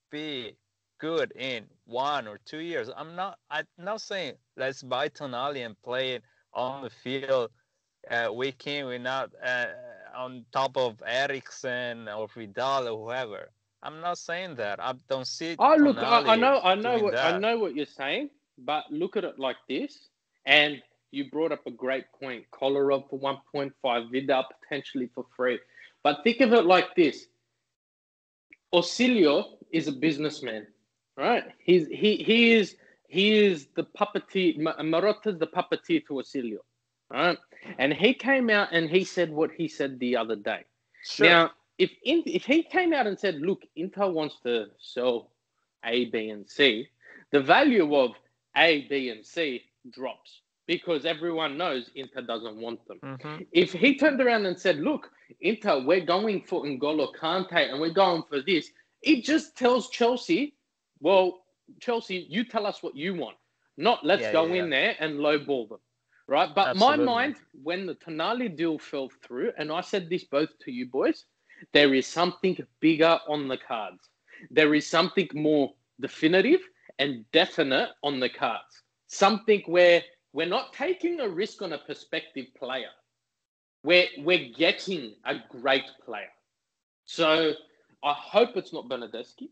[0.10, 0.56] be
[1.00, 2.90] good in one or two years.
[2.96, 3.40] I'm not.
[3.50, 6.24] I'm not saying let's buy Tonali and play it
[6.54, 7.50] on the field
[8.10, 9.66] uh, week in, week out, uh,
[10.16, 13.50] on top of Eriksen or Vidal or whoever.
[13.82, 14.80] I'm not saying that.
[14.82, 15.56] I don't see.
[15.58, 19.16] Oh, look, I, I know, I know, what, I know what you're saying, but look
[19.16, 20.10] at it like this.
[20.46, 20.82] And
[21.12, 22.44] you brought up a great point.
[22.52, 25.60] Kolarov for 1.5, Vidal potentially for free.
[26.04, 27.26] But think of it like this:
[28.74, 30.68] Ausilio is a businessman,
[31.20, 31.44] right?
[31.60, 32.78] He's he he is
[33.10, 34.58] he is the puppeteer.
[34.58, 36.60] Ma- Marotta's the puppeteer to Ausilio,
[37.12, 37.38] right?
[37.78, 40.64] And he came out and he said what he said the other day.
[41.04, 41.28] Sure.
[41.28, 45.32] Now, if in, if he came out and said, "Look, Inter wants to sell
[45.86, 46.88] A, B, and C,"
[47.32, 48.12] the value of
[48.58, 53.00] A, B, and C drops because everyone knows Inter doesn't want them.
[53.04, 53.48] Mhm.
[53.52, 55.12] If he turned around and said, "Look,
[55.42, 60.54] Inter, we're going for N'Golo Kante and we're going for this," it just tells Chelsea,
[61.00, 61.46] "Well,
[61.80, 63.38] Chelsea, you tell us what you want,
[63.78, 65.80] not let's Yeah, go yeah, in there and lowball them."
[66.28, 70.50] Right, but my mind when the Tonali deal fell through, and I said this both
[70.60, 71.26] to you boys,
[71.74, 74.10] there is something bigger on the cards.
[74.52, 76.62] There is something more definitive
[77.00, 78.84] and definite on the cards.
[79.08, 82.90] Something where we're not taking a risk on a prospective player.
[83.84, 86.30] We're, we're getting a great player.
[87.06, 87.54] So
[88.04, 89.50] I hope it's not Bernadeschi.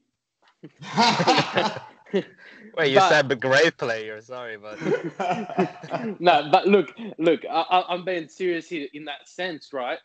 [2.78, 4.22] Wait, you But- said the great player.
[4.22, 4.80] Sorry, but
[6.20, 10.00] no, but look, look, I, I'm being serious here in that sense, right?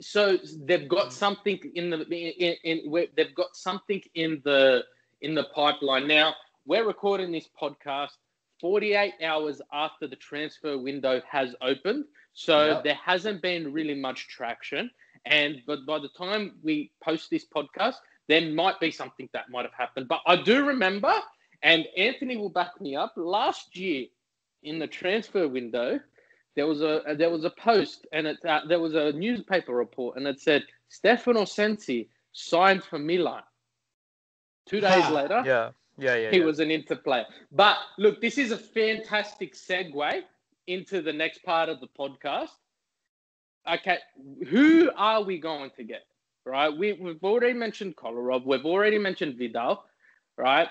[0.00, 1.12] So they've got mm.
[1.12, 4.84] something in the in, in where they've got something in the
[5.20, 6.06] in the pipeline.
[6.08, 6.34] Now
[6.66, 8.10] we're recording this podcast
[8.60, 12.84] 48 hours after the transfer window has opened, so Yep.
[12.84, 14.90] there hasn't been really much traction.
[15.26, 17.96] And but by the time we post this podcast,
[18.28, 20.08] there might be something that might have happened.
[20.08, 21.12] But I do remember,
[21.62, 23.12] and Anthony will back me up.
[23.16, 24.06] Last year,
[24.62, 26.00] in the transfer window,
[26.56, 30.16] there was a there was a post and it uh, there was a newspaper report
[30.16, 33.42] and it said Stefano Sensi signed for Milan.
[34.66, 35.10] Two days Ha.
[35.10, 36.30] later, yeah, yeah, yeah.
[36.30, 36.44] he yeah.
[36.44, 37.26] was an Inter player.
[37.52, 40.22] But look, this is a fantastic segue
[40.66, 42.50] into the next part of the podcast.
[43.70, 43.98] Okay,
[44.48, 46.04] who are we going to get?
[46.46, 48.44] Right, we, we've already mentioned Kolarov.
[48.44, 49.84] We've already mentioned Vidal.
[50.36, 50.68] Right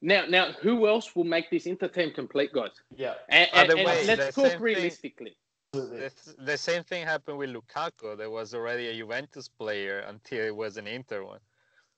[0.00, 2.70] now, now who else will make this Inter team complete, guys?
[2.96, 3.14] yeah.
[3.28, 5.36] And, and, the and way, let's the talk same thing- realistically.
[5.72, 8.16] The, the same thing happened with Lukaku.
[8.16, 11.38] There was already a Juventus player until it was an Inter one.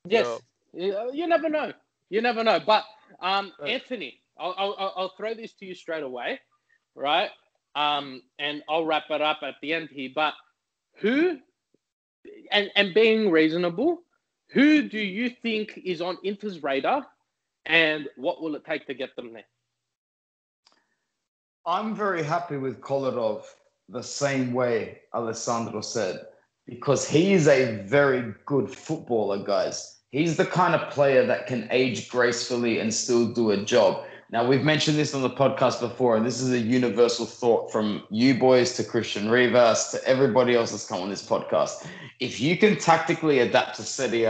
[0.07, 0.41] Yes, So-
[0.75, 1.73] you, you never know.
[2.11, 2.59] You never know.
[2.61, 2.85] But
[3.21, 3.71] um, Right.
[3.71, 6.41] Anthony, I'll, I'll, I'll- I'll throw this to you straight away,
[6.97, 7.31] right?
[7.75, 10.11] Um, and I'll wrap it up at the end here.
[10.15, 10.35] But
[10.97, 11.39] who,
[12.51, 14.03] and and being reasonable,
[14.49, 17.07] who do you think is on Inter's radar,
[17.67, 19.45] and what will it take to get them there?
[21.65, 23.45] I'm very happy with Kolarov
[23.89, 26.27] the same way Alessandro said,
[26.67, 30.01] because he is a very good footballer, guys.
[30.11, 34.05] He's the kind of player that can age gracefully and still do a job.
[34.33, 38.05] Now, we've mentioned this on the podcast before, and this is a universal thought from
[38.09, 41.87] you boys to Christian Rivas to everybody else that's come on this podcast.
[42.19, 44.27] If you can tactically adapt to Serie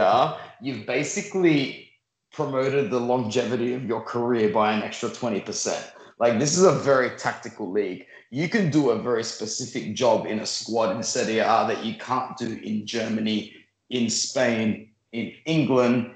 [0.61, 1.89] you've basically
[2.33, 5.91] promoted the longevity of your career by an extra 20%.
[6.19, 8.05] Like this is a very tactical league.
[8.29, 11.95] You can do a very specific job in a squad in Serie A that you
[11.95, 13.53] can't do in Germany,
[13.89, 16.13] in Spain, in England,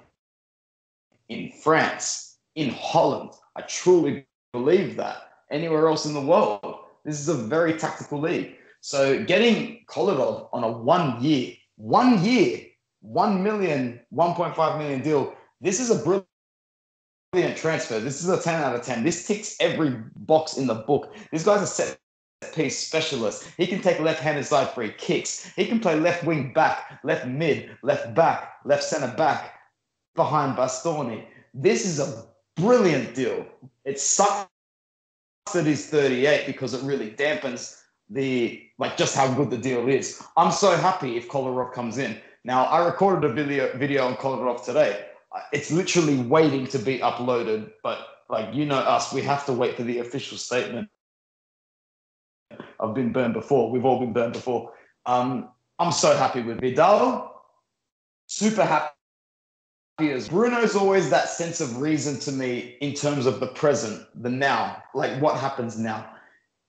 [1.30, 3.32] in France, in Holland.
[3.58, 5.24] I truly believe that.
[5.50, 8.56] Anywhere else in the world, this is a very tactical league.
[8.82, 12.62] So getting Kolarov on a one year, one year,
[13.02, 16.24] 1 million, 1.5 million deal, this is a
[17.34, 18.00] brilliant transfer.
[18.00, 19.04] This is a 10 out of 10.
[19.04, 21.16] This ticks every box in the book.
[21.32, 21.98] This guy's a set
[22.54, 23.50] piece specialist.
[23.58, 25.52] He can take left handed side free kicks.
[25.56, 29.56] He can play left wing back, left mid, left back, left center back
[30.16, 31.26] behind Bastoni.
[31.54, 32.28] This is a
[32.58, 33.46] brilliant deal.
[33.86, 34.50] It sucks
[35.54, 40.22] that he's 38 because it really dampens the like just how good the deal is.
[40.36, 42.18] I'm so happy if Kolarov comes in.
[42.44, 45.08] Now I recorded a video video on Kolarov today
[45.52, 47.72] it's literally waiting to be uploaded.
[47.84, 48.00] But
[48.30, 50.90] like you know us, we have to wait for the official statement.
[52.80, 53.72] I've been burned before.
[53.72, 54.74] We've all been burned before.
[55.06, 55.50] Um,
[55.80, 57.34] I'm so happy with Vidal.
[58.28, 58.97] Super happy.
[60.00, 64.30] As Bruno's always that sense of reason to me in terms of the present, the
[64.30, 66.08] now, like what happens now.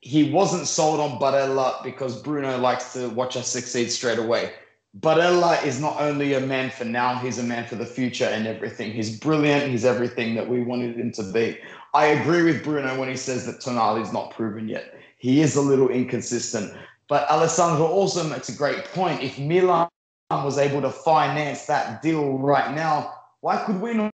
[0.01, 4.53] he wasn't sold on Barella because Bruno likes to watch us succeed straight away.
[5.01, 8.47] Barella is not only a man for now, he's a man for the future and
[8.47, 8.93] everything.
[8.93, 9.71] He's brilliant.
[9.71, 11.59] He's everything that we wanted him to be.
[11.95, 14.95] I agree with Bruno when he says that Tonali's not proven yet.
[15.19, 16.73] He is a little inconsistent.
[17.09, 19.23] But Alessandro also makes a great point.
[19.23, 19.89] If Milan
[20.31, 24.13] was able to finance that deal right now, why could we not?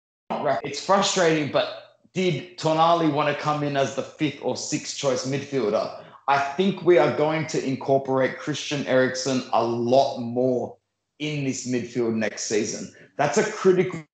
[0.63, 5.27] It's frustrating, but did Tonali want to come in as the fifth or sixth choice
[5.27, 6.03] midfielder?
[6.27, 10.77] I think we are going to incorporate Christian Eriksen a lot more
[11.19, 12.93] in this midfield next season.
[13.17, 14.05] That's a critical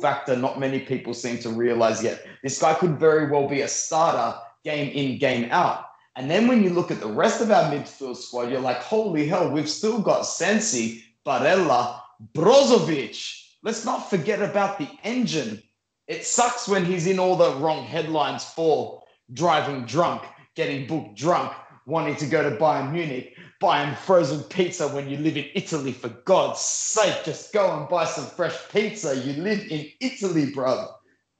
[0.00, 2.24] factor not many people seem to realize yet.
[2.42, 5.86] This guy could very well be a starter game in, game out.
[6.16, 9.26] And then when you look at the rest of our midfield squad, you're like, holy
[9.26, 12.00] hell, we've still got Sensi, Barella,
[12.34, 13.41] Brozovic.
[13.62, 15.62] Let's not forget about the engine.
[16.08, 19.02] It sucks when he's in all the wrong headlines for
[19.32, 20.22] driving drunk
[20.54, 21.52] getting booked drunk,
[21.86, 25.92] wanting to go to Bayern Munich, buying frozen pizza when you live in Italy.
[25.92, 29.16] For God's sake, just go and buy some fresh pizza.
[29.16, 30.88] You live in Italy, bro.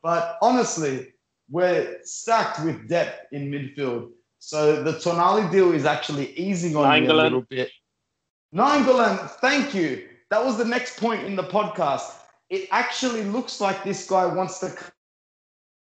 [0.03, 1.09] But honestly,
[1.51, 4.11] we're stacked with depth in midfield.
[4.39, 7.71] So the Tonali deal is actually easing on me a little bit.
[8.55, 10.09] Nainggolan, thank you.
[10.33, 12.11] That was the next point in the podcast.
[12.49, 14.75] It actually looks like this guy wants to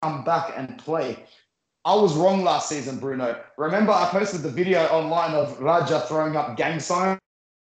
[0.02, 1.24] come back and play.
[1.86, 3.42] I was wrong last season, Bruno.
[3.58, 7.18] Remember, I posted the video online of Radja throwing up gang signs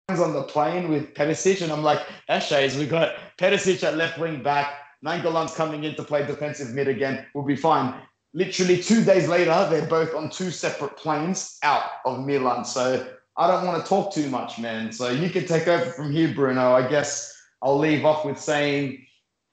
[0.09, 2.01] on the plane with Perisic, and I'm like,
[2.31, 4.73] Ashays, we got Perisic at left wing back.
[5.05, 7.27] Nainggolan's coming in to play defensive mid again.
[7.35, 7.93] We'll be fine.
[8.33, 12.65] Literally two days later, they're both on two separate planes out of Milan.
[12.65, 13.07] So
[13.37, 14.93] I don't want to talk too much, man.
[14.93, 16.73] So you can take over from here, Bruno.
[16.73, 19.05] I guess I'll leave off with saying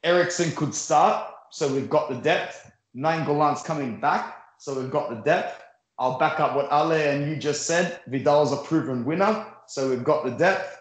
[0.03, 1.31] Eriksen could start.
[1.51, 2.71] So we've got the depth.
[2.95, 4.37] Nainggolan's coming back.
[4.59, 5.63] So we've got the depth.
[5.97, 7.99] I'll back up what Ale and you just said.
[8.07, 9.45] Vidal's a proven winner.
[9.67, 10.77] So we've got the depth.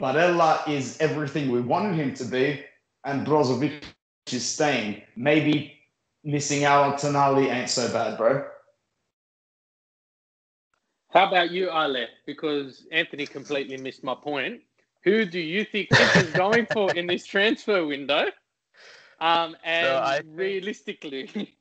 [0.00, 2.64] Barella is everything we wanted him to be.
[3.04, 3.82] And Brozovic
[4.32, 5.02] is staying.
[5.16, 5.74] Maybe
[6.24, 8.44] missing out on Tonali ain't so bad, bro.
[11.12, 12.06] How about you, Ale?
[12.26, 14.60] Because Anthony completely missed my point.
[15.02, 18.26] Who do you think this is going for in this transfer window?
[19.20, 20.38] Um, and so think...
[20.38, 21.54] realistically,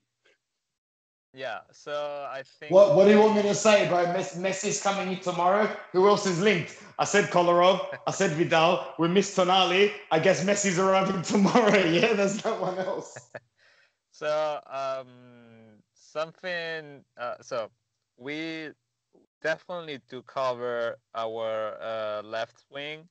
[1.33, 2.71] Yeah, so I think.
[2.71, 4.05] What What do you want me to say, bro?
[4.05, 5.69] Messi's coming in tomorrow.
[5.91, 6.81] Who else is linked?
[6.97, 7.85] I said Kolarov.
[8.07, 8.95] I said Vidal.
[8.97, 9.91] We missed Tonali.
[10.11, 11.77] I guess Messi's arriving tomorrow.
[11.77, 13.15] Yeah, there's no one else.
[14.11, 15.07] so um,
[15.93, 17.03] something.
[17.15, 17.69] Uh, so
[18.17, 18.71] we
[19.41, 23.07] definitely to cover our uh, left wing,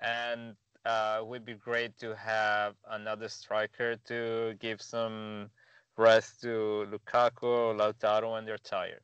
[0.00, 5.50] and uh, it would be great to have another striker to give some
[5.96, 9.02] rest to Lukaku, Lautaro and they're tired.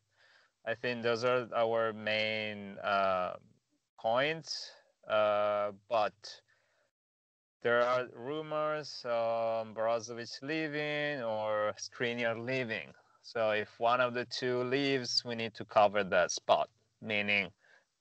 [0.66, 3.34] I think those are our main uh,
[4.00, 4.70] points.
[5.08, 6.14] Uh, but
[7.62, 12.92] there are rumors um, Brozovic leaving or Skriniar leaving.
[13.26, 16.70] So if one of the two leaves, we need to cover that spot.
[17.02, 17.50] Meaning,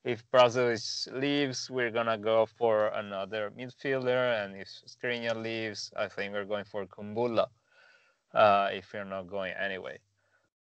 [0.04, 6.32] if Brozovic leaves, we're gonna go for another midfielder, and if Skriniar leaves, I think
[6.32, 7.48] we're going for Kumbulla
[8.36, 9.98] uh, if you're not going anyway.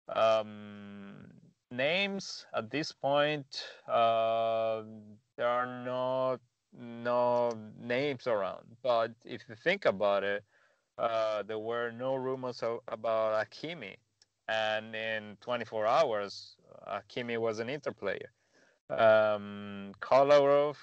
[0.09, 1.27] Um,
[1.69, 4.81] names at this point, uh,
[5.37, 6.39] there are no
[6.73, 8.65] no names around.
[8.81, 10.43] But if you think about it,
[10.97, 13.97] uh, there were no rumors about Hakimi,
[14.47, 16.55] and in 24 hours,
[16.87, 18.31] Hakimi was an Inter player.
[18.89, 20.77] Um, Kolarov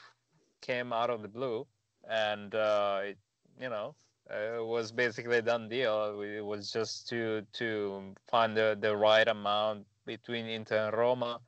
[0.61, 1.67] came out of the blue,
[2.09, 3.19] and uh, it,
[3.61, 3.95] you know
[4.31, 6.21] it was basically a done deal.
[6.23, 11.41] It was just to to find the, the right amount between Inter and Roma.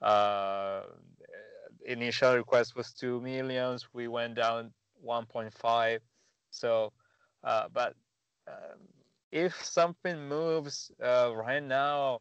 [0.00, 0.82] Uh,
[1.84, 3.86] initial request was two millions.
[3.92, 4.72] We went down
[5.06, 6.00] 1.5.
[6.50, 6.92] So,
[7.44, 7.94] uh, but
[8.48, 8.80] um,
[9.36, 12.20] if something moves uh, right now,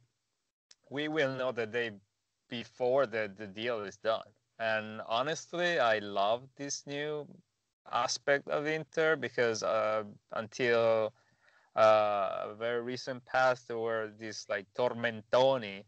[0.89, 1.91] we will know the day
[2.49, 4.28] before the, the deal is done.
[4.59, 7.28] And honestly, I love this new
[7.91, 10.03] aspect of Inter because uh,
[10.34, 11.13] until
[11.76, 15.84] uh, very recent past there were these like tormentoni,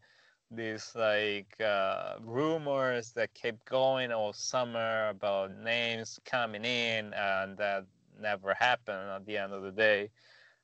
[0.50, 7.84] these like uh, rumors that kept going all summer about names coming in and that
[8.20, 10.10] never happened at the end of the day.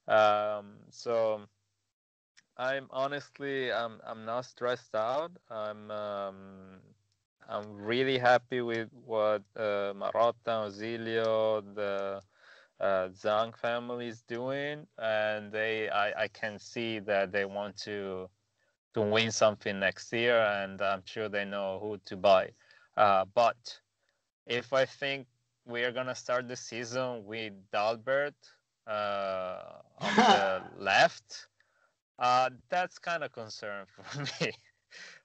[0.09, 1.47] Um, so
[2.57, 5.33] I'm honestly I'm I'm not stressed out.
[5.51, 6.81] I'm um,
[7.49, 12.23] I'm really happy with what uh, Marotta, Ausilio, the
[12.81, 18.29] uh, Zhang family is doing, and they I, I can see that they want to
[18.95, 22.51] to win something next year, and I'm sure they know who to buy.
[22.97, 23.81] Uh, but
[24.47, 25.27] if I think
[25.65, 28.35] we are gonna start the season with Dalbert
[28.87, 31.47] on the left,
[32.19, 34.53] uh, that's kind of concern for me.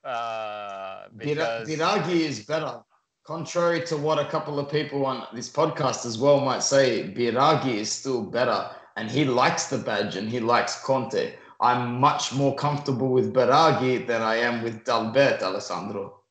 [0.04, 2.84] Uh, because Biraghi is better.
[3.26, 7.76] Contrary to what a couple of people on this podcast as well might say, Biraghi
[7.76, 11.36] is still better and he likes the badge and he likes Conte.
[11.62, 16.22] I'm much more comfortable with Biraghi than I am with Dalbert, Alessandro.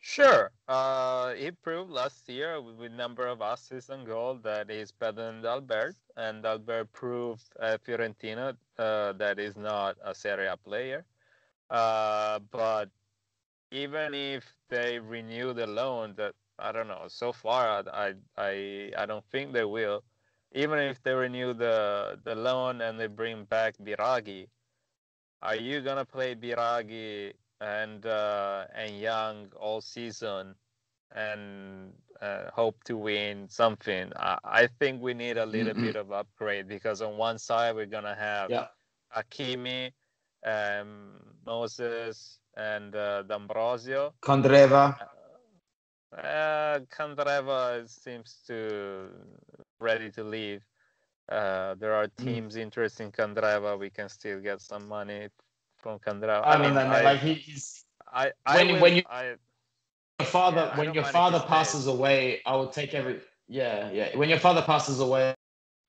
[0.00, 0.52] Sure.
[0.68, 5.42] Uh, he proved last year with number of assists and goals that he's better than
[5.42, 11.04] Dalbert, and Dalbert proved at Fiorentina uh, that he's not a Serie A player.
[11.70, 12.90] Uh, but
[13.70, 17.06] even if they renew the loan, that I don't know.
[17.08, 20.04] So far, I I I don't think they will.
[20.52, 24.48] Even if they renew the the loan and they bring back Biraghi,
[25.42, 30.54] are you gonna play Biraghi and uh, and Young all season
[31.14, 34.12] and uh, hope to win something?
[34.16, 35.86] I, I think we need a little mm-hmm.
[35.86, 38.66] bit of upgrade because on one side we're gonna have yeah.
[39.16, 39.92] Hakimi
[40.46, 44.14] um, Moses and uh, D'Ambrosio.
[44.22, 44.96] Candreva.
[46.16, 49.08] Uh, Candreva seems to
[49.80, 50.62] ready to leave.
[51.30, 52.24] Uh, there are hmm.
[52.24, 52.60] teams mm.
[52.60, 53.78] interested in Candreva.
[53.78, 55.28] We can still get some money
[56.44, 57.84] I, I mean, I, like he's.
[58.12, 59.34] I, I when, will, when you I,
[60.20, 64.16] your father yeah, when your father passes away, I will take every yeah yeah.
[64.16, 65.34] When your father passes away,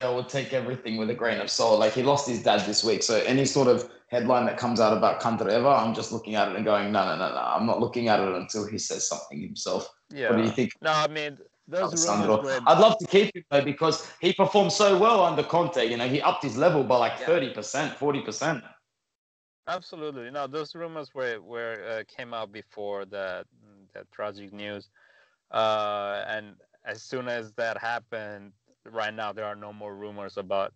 [0.00, 1.80] I would take everything with a grain of salt.
[1.80, 4.96] Like he lost his dad this week, so any sort of headline that comes out
[4.96, 7.40] about Candreva, I'm just looking at it and going, no, no, no, no.
[7.40, 9.88] I'm not looking at it until he says something himself.
[10.10, 10.30] Yeah.
[10.30, 10.72] What do you think?
[10.80, 14.96] No, I mean, those rumors I'd love to keep him though because he performed so
[14.96, 15.84] well under Conte.
[15.84, 18.64] You know, he upped his level by like thirty percent, forty percent.
[19.68, 20.30] Absolutely.
[20.30, 23.46] No, those rumors were were uh, came out before that
[23.94, 24.90] that tragic news,
[25.50, 28.52] uh, and as soon as that happened,
[28.86, 30.72] right now there are no more rumors about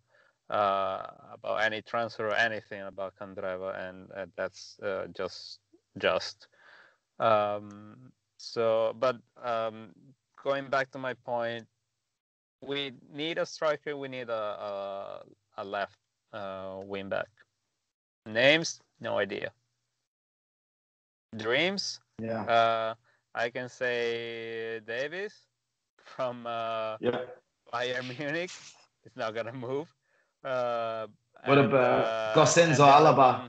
[0.51, 5.61] uh, about any transfer or anything about Candreva, and that's uh, just
[5.99, 6.49] just.
[7.19, 9.95] Um, so, but um,
[10.43, 11.67] going back to my point,
[12.63, 13.97] we need a striker.
[13.97, 14.35] We need a
[14.69, 15.23] a,
[15.59, 15.99] a left
[16.33, 17.29] uh, wing back.
[18.27, 19.51] Names, no idea.
[21.37, 22.43] Dreams, yeah.
[22.43, 22.95] Uh,
[23.35, 25.35] I can say Davies
[25.97, 27.23] from uh, yeah.
[27.73, 28.51] Bayern Munich.
[29.05, 29.89] It's not gonna move.
[30.45, 31.07] Uh,
[31.45, 33.49] what and, about uh, Gosens or Alaba?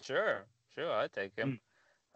[0.00, 0.44] Sure,
[0.74, 1.58] sure, I take him.
[1.58, 1.60] Mm.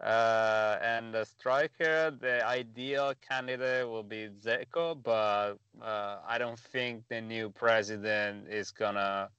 [0.02, 7.04] Uh, and the striker, the ideal candidate will be Dzeko, but uh, I don't think
[7.08, 9.30] the new president is gonna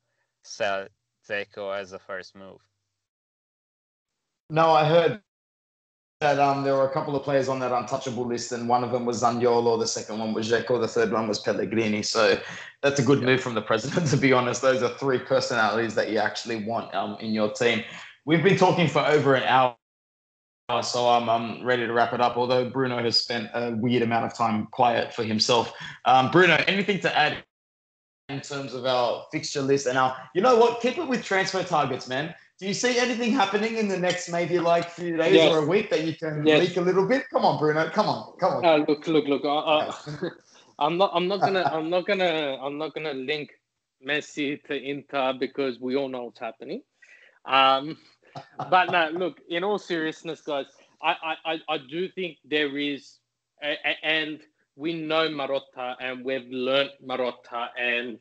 [0.43, 0.87] sell
[1.27, 2.59] Dzeko as a first move.
[4.49, 5.21] No, I heard
[6.21, 8.91] that um, there were a couple of players on that untouchable list, and one of
[8.91, 12.03] them was Zaniolo, the second one was Dzeko, the third one was Pellegrini.
[12.03, 12.39] So
[12.81, 14.61] that's a good move from the president, to be honest.
[14.61, 17.83] Those are three personalities that you actually want um, in your team.
[18.25, 19.75] We've been talking for over an hour,
[20.81, 22.37] so I'm, I'm ready to wrap it up.
[22.37, 25.73] Although Bruno has spent a weird amount of time quiet for himself.
[26.05, 27.43] Um, Bruno, anything to add
[28.29, 30.81] in terms of our fixture list and our, you know what?
[30.81, 32.33] Keep it with transfer targets, man.
[32.57, 35.53] Do you see anything happening in the next maybe like few days yes.
[35.53, 36.59] or a week that you can yes.
[36.59, 37.29] leak a little bit?
[37.29, 37.89] Come on, Bruno.
[37.89, 38.37] Come on.
[38.39, 38.65] Come on.
[38.65, 39.43] Uh, look, look, look.
[39.43, 39.91] Uh,
[40.79, 41.11] I'm not.
[41.13, 41.63] I'm not gonna.
[41.71, 42.57] I'm not gonna.
[42.61, 43.51] I'm not gonna link
[44.05, 46.81] Messi to Inter because we all know what's happening.
[47.43, 47.97] Um,
[48.69, 49.41] but no, look.
[49.49, 50.67] In all seriousness, guys,
[51.03, 53.17] I, I, I do think there is,
[54.01, 54.39] and
[54.75, 58.19] we know Marotta, and we've learned Marotta, and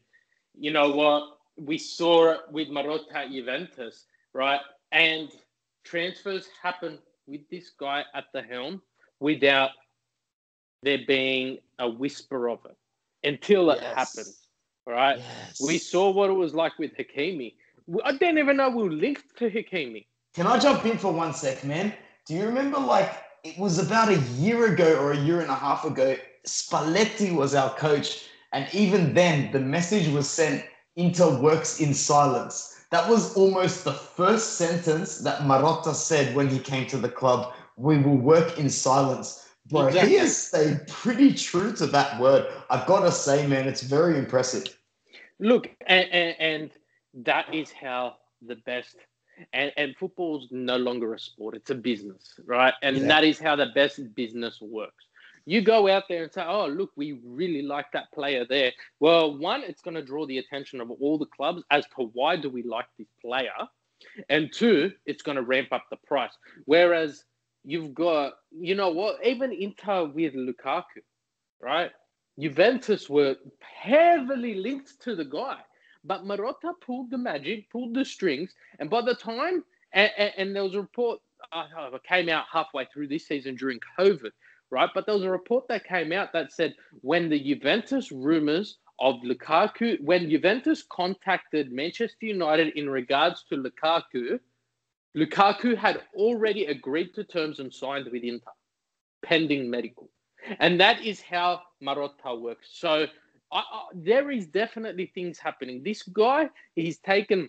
[0.59, 4.61] you know what we saw it with Marotta Juventus right?
[4.93, 5.31] And
[5.85, 8.83] transfers happen with this guy at the helm
[9.21, 9.71] without
[10.83, 12.77] there being a whisper of it
[13.27, 13.95] until it yes.
[13.95, 14.49] happens,
[14.87, 15.19] right?
[15.19, 15.63] Yes.
[15.65, 17.55] We saw what it was like with Hakimi.
[18.05, 20.07] I didn't even know we were linked to Hakimi.
[20.35, 21.95] Can I jump in for one sec, man?
[22.27, 23.11] Do you remember, like,
[23.45, 27.55] it was about a year ago or a year and a half ago, Spalletti was
[27.55, 28.26] our coach.
[28.53, 30.64] And even then, the message was sent
[30.97, 32.84] Inter works in silence.
[32.90, 37.53] That was almost the first sentence that Marotta said when he came to the club.
[37.76, 39.49] We will work in silence.
[39.66, 40.11] Bro, exactly.
[40.11, 42.47] he has stayed pretty true to that word.
[42.70, 44.78] I've got to say, man, it's very impressive.
[45.40, 46.70] Look, and, and, and
[47.24, 48.16] that is how
[48.47, 48.97] the best
[49.53, 53.07] and, and football's no longer a sport it's a business right and yeah.
[53.09, 55.07] that is how the best business works
[55.47, 58.72] you go out there and say, oh, look, we really like that player there.
[59.01, 62.36] Well, one, it's going to draw the attention of all the clubs as to why
[62.36, 63.53] do we like this player.
[64.28, 66.32] and two, it's going to ramp up the price.
[66.64, 67.24] Whereas
[67.64, 71.03] you've got, you know what, even Inter with Lukaku,
[71.61, 71.90] right?
[72.38, 75.59] Juventus were heavily linked to the guy,
[76.05, 80.57] but Marotta pulled the magic, pulled the strings, and by the time, and, and, and
[80.57, 81.20] there was a report
[81.53, 81.66] uh,
[82.09, 84.30] came out halfway through this season during COVID,
[84.75, 84.91] right?
[84.93, 89.16] But there was a report that came out that said when the Juventus rumors of
[89.25, 94.39] Lukaku, when Juventus contacted Manchester United in regards to Lukaku,
[95.16, 98.51] Lukaku had already agreed to terms and signed with Inter,
[99.25, 100.11] pending medical.
[100.59, 102.68] And that is how Marotta works.
[102.72, 103.07] So
[103.53, 105.83] I, I, there is definitely things happening.
[105.83, 107.49] This guy, he's taken,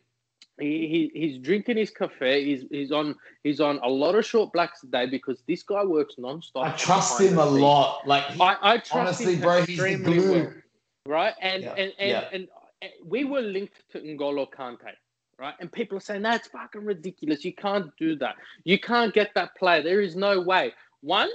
[0.59, 2.43] he, he, he's drinking his cafe.
[2.45, 5.83] He's, he's on he's on a lot of short blacks a day because this guy
[5.83, 6.63] works nonstop.
[6.63, 8.07] I trust him a lot.
[8.07, 10.31] Like he, I, I trust honestly, him bro, he's the glue.
[10.31, 10.53] well,
[11.05, 11.33] right?
[11.41, 12.29] And Yeah, and and, yeah.
[12.31, 12.47] and
[12.81, 14.93] and we were linked to N'Golo Kante,
[15.37, 15.55] right?
[15.59, 17.43] And people are saying that's fucking ridiculous.
[17.43, 18.35] You can't do that.
[18.63, 19.81] You can't get that player.
[19.81, 20.73] There is no way.
[21.01, 21.29] One,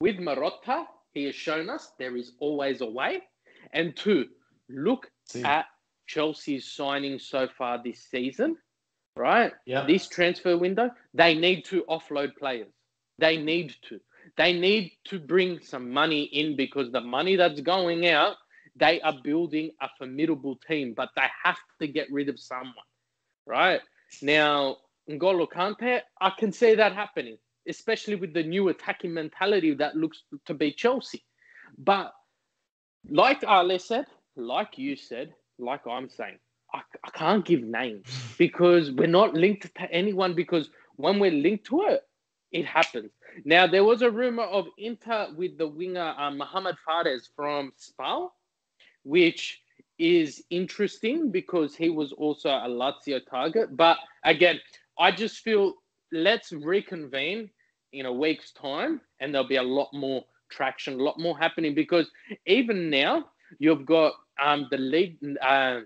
[0.00, 3.22] with Marotta, he has shown us there is always a way.
[3.72, 4.28] And two,
[4.68, 5.42] look See.
[5.42, 5.66] at
[6.10, 8.56] Chelsea's signing so far this season,
[9.16, 9.52] right?
[9.64, 9.86] Yeah.
[9.86, 12.72] This transfer window, they need to offload players.
[13.18, 14.00] They need to.
[14.36, 18.36] They need to bring some money in because the money that's going out,
[18.76, 22.90] they are building a formidable team, but they have to get rid of someone,
[23.46, 23.80] right?
[24.22, 24.76] Now,
[25.08, 27.38] N'Golo Kante, I can see that happening,
[27.68, 31.24] especially with the new attacking mentality that looks to be Chelsea.
[31.78, 32.12] But
[33.08, 34.06] like Ale said,
[34.36, 36.38] like you said, like I'm saying,
[36.72, 38.06] I, I can't give names
[38.38, 42.02] because we're not linked to anyone because when we're linked to it,
[42.52, 43.12] it happens.
[43.44, 48.32] Now, there was a rumor of Inter with the winger uh, Mohamed Fares from Spal,
[49.04, 49.60] which
[49.98, 53.76] is interesting because he was also a Lazio target.
[53.76, 54.60] But again,
[54.98, 55.74] I just feel
[56.12, 57.50] let's reconvene
[57.92, 61.74] in a week's time and there'll be a lot more traction, a lot more happening
[61.74, 62.10] because
[62.46, 63.26] even now
[63.58, 65.80] you've got um, the league, uh,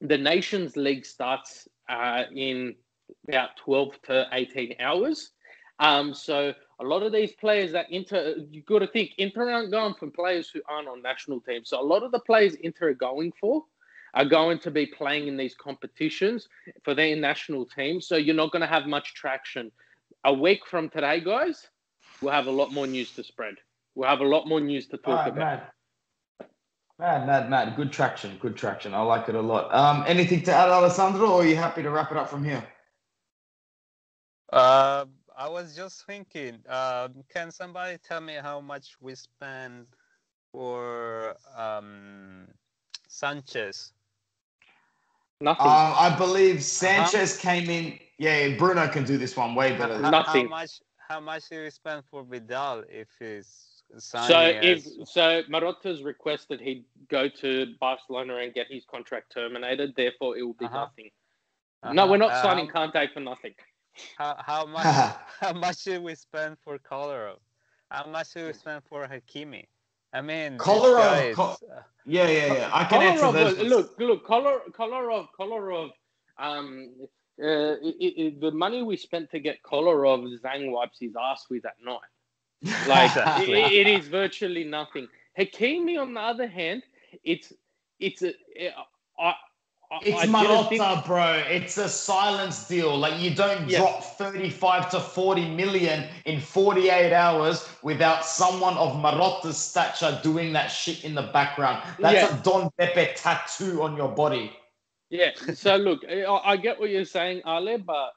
[0.00, 2.74] the Nations League starts uh, in
[3.28, 5.30] about 12 to 18 hours.
[5.78, 9.70] Um, so a lot of these players that Inter, you've got to think Inter aren't
[9.70, 11.68] going for players who aren't on national teams.
[11.68, 13.64] So a lot of the players Inter are going for
[14.14, 16.48] are going to be playing in these competitions
[16.84, 18.06] for their national teams.
[18.06, 19.72] So you're not going to have much traction.
[20.24, 21.66] A week from today, guys,
[22.20, 23.54] we'll have a lot more news to spread.
[23.94, 25.38] We'll have a lot more news to talk about.
[25.38, 25.62] mad.
[26.98, 27.76] Mad, mad, mad.
[27.76, 28.36] Good traction.
[28.38, 28.94] Good traction.
[28.94, 29.74] I like it a lot.
[29.74, 32.64] Um, anything to add, Alessandro, or are you happy to wrap it up from here?
[34.52, 39.86] Uh, I was just thinking, um, can somebody tell me how much we spend
[40.52, 42.46] for um,
[43.08, 43.92] Sanchez?
[45.40, 45.66] Nothing.
[45.66, 47.98] Um, I believe Sanchez came in.
[48.18, 49.94] Yeah, Bruno can do this one way better.
[49.94, 50.44] How- than how, Nothing.
[50.44, 50.80] How much?
[51.08, 56.02] How much do we spend for Vidal if he's so signing if as- so, Marotta's
[56.02, 59.94] requested he go to Barcelona and get his contract terminated.
[59.96, 60.80] Therefore, it will be Uh-huh.
[60.86, 61.10] nothing.
[61.84, 63.54] No, Uh-huh, we're not uh, signing how- Kante for nothing.
[64.16, 64.86] How how much
[65.40, 67.38] how much should we spend for Kolarov?
[67.90, 69.64] How much should we spend for Hakimi?
[70.14, 72.70] I mean, this Kolarov guy is, co- uh, yeah, yeah, yeah.
[72.72, 73.58] I can answer Kolarov, those.
[73.58, 75.90] was- look, look, Kolar, Kolarov, Kolarov.
[76.38, 76.90] Um,
[77.42, 81.64] uh, it, it, the money we spent to get Kolarov, Zhang wipes his ass with
[81.66, 82.11] at night.
[82.88, 83.60] Like Exactly.
[83.60, 85.08] it, it is virtually nothing.
[85.38, 86.82] Hakimi, on the other hand,
[87.24, 87.52] it's
[87.98, 88.32] it's a
[89.18, 89.34] I, I,
[90.04, 91.42] It's didn't think- Marotta, bro.
[91.48, 92.96] It's a silence deal.
[92.96, 93.78] Like you don't Yeah.
[93.78, 100.68] drop 35 to 40 million in 48 hours without someone of Marotta's stature doing that
[100.68, 101.82] shit in the background.
[101.98, 102.38] That's Yeah.
[102.38, 104.52] a Don Pepe tattoo on your body.
[105.10, 105.30] Yeah.
[105.54, 108.12] So look, I, I get what you're saying, Ale, but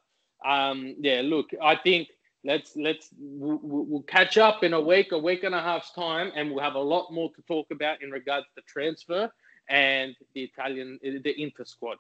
[0.46, 2.08] um, yeah, look, I think
[2.46, 6.32] let's let's we'll, we'll catch up in a week, a week and a half's time,
[6.36, 9.30] and we'll have a lot more to talk about in regards to transfer
[9.68, 11.98] and the Italian, the Inter squad.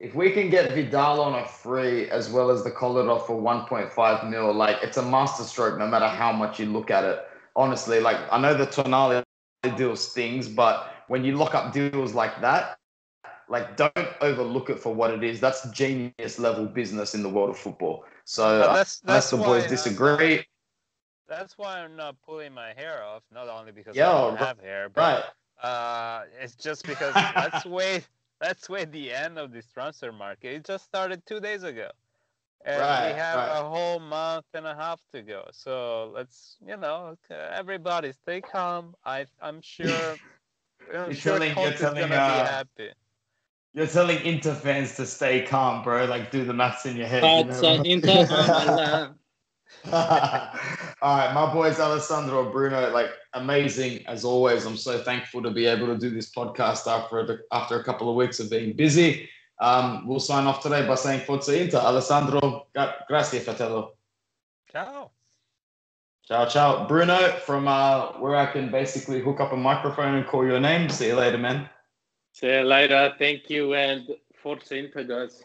[0.00, 4.30] If we can get Vidal on a free as well as the Kolarov for 1.5
[4.30, 7.20] mil, like it's a masterstroke no matter how much you look at it.
[7.54, 9.22] Honestly, like I know the Tonali
[9.76, 12.78] deal stings, but when you lock up deals like that,
[13.48, 15.38] like don't overlook it for what it is.
[15.38, 18.04] That's genius level business in the world of football.
[18.24, 20.46] So But uh, that's- unless the boys uh, disagree,
[21.28, 23.22] that's why I'm not pulling my hair off.
[23.32, 25.32] Not only because Yo, I don't bro- have hair, but
[25.62, 25.68] right?
[25.68, 28.08] uh, it's just because let's wait.
[28.40, 30.54] Let's wait the end of this transfer market.
[30.54, 31.90] It just started two days ago,
[32.64, 33.60] and Right, we have right.
[33.60, 35.48] a whole month and a half to go.
[35.52, 38.94] So let's, you know, uh, everybody stay calm.
[39.04, 40.16] I, I'm sure.
[40.92, 42.90] I'm You're sure telling- Coach you're telling, uh, be happy.
[43.74, 46.04] You're telling Inter fans to stay calm, bro.
[46.04, 47.22] Like do the maths in your head.
[47.46, 47.82] you know?
[47.82, 49.14] Inter, um,
[49.92, 54.66] All right, my boys Alessandro Bruno, like amazing as always.
[54.66, 58.14] I'm so thankful to be able to do this podcast after after a couple of
[58.14, 59.28] weeks of being busy.
[59.60, 61.78] Um, we'll sign off today by saying Forza Inter.
[61.78, 63.94] Alessandro, gra- grazie fratello.
[64.70, 65.10] Ciao.
[66.26, 66.86] Ciao, ciao.
[66.86, 70.88] Bruno, from uh, where I can basically hook up a microphone and call your name.
[70.88, 71.68] See you later, man.
[72.32, 73.14] See you later.
[73.18, 74.08] Thank you and
[74.42, 75.44] Forza Inter, guys.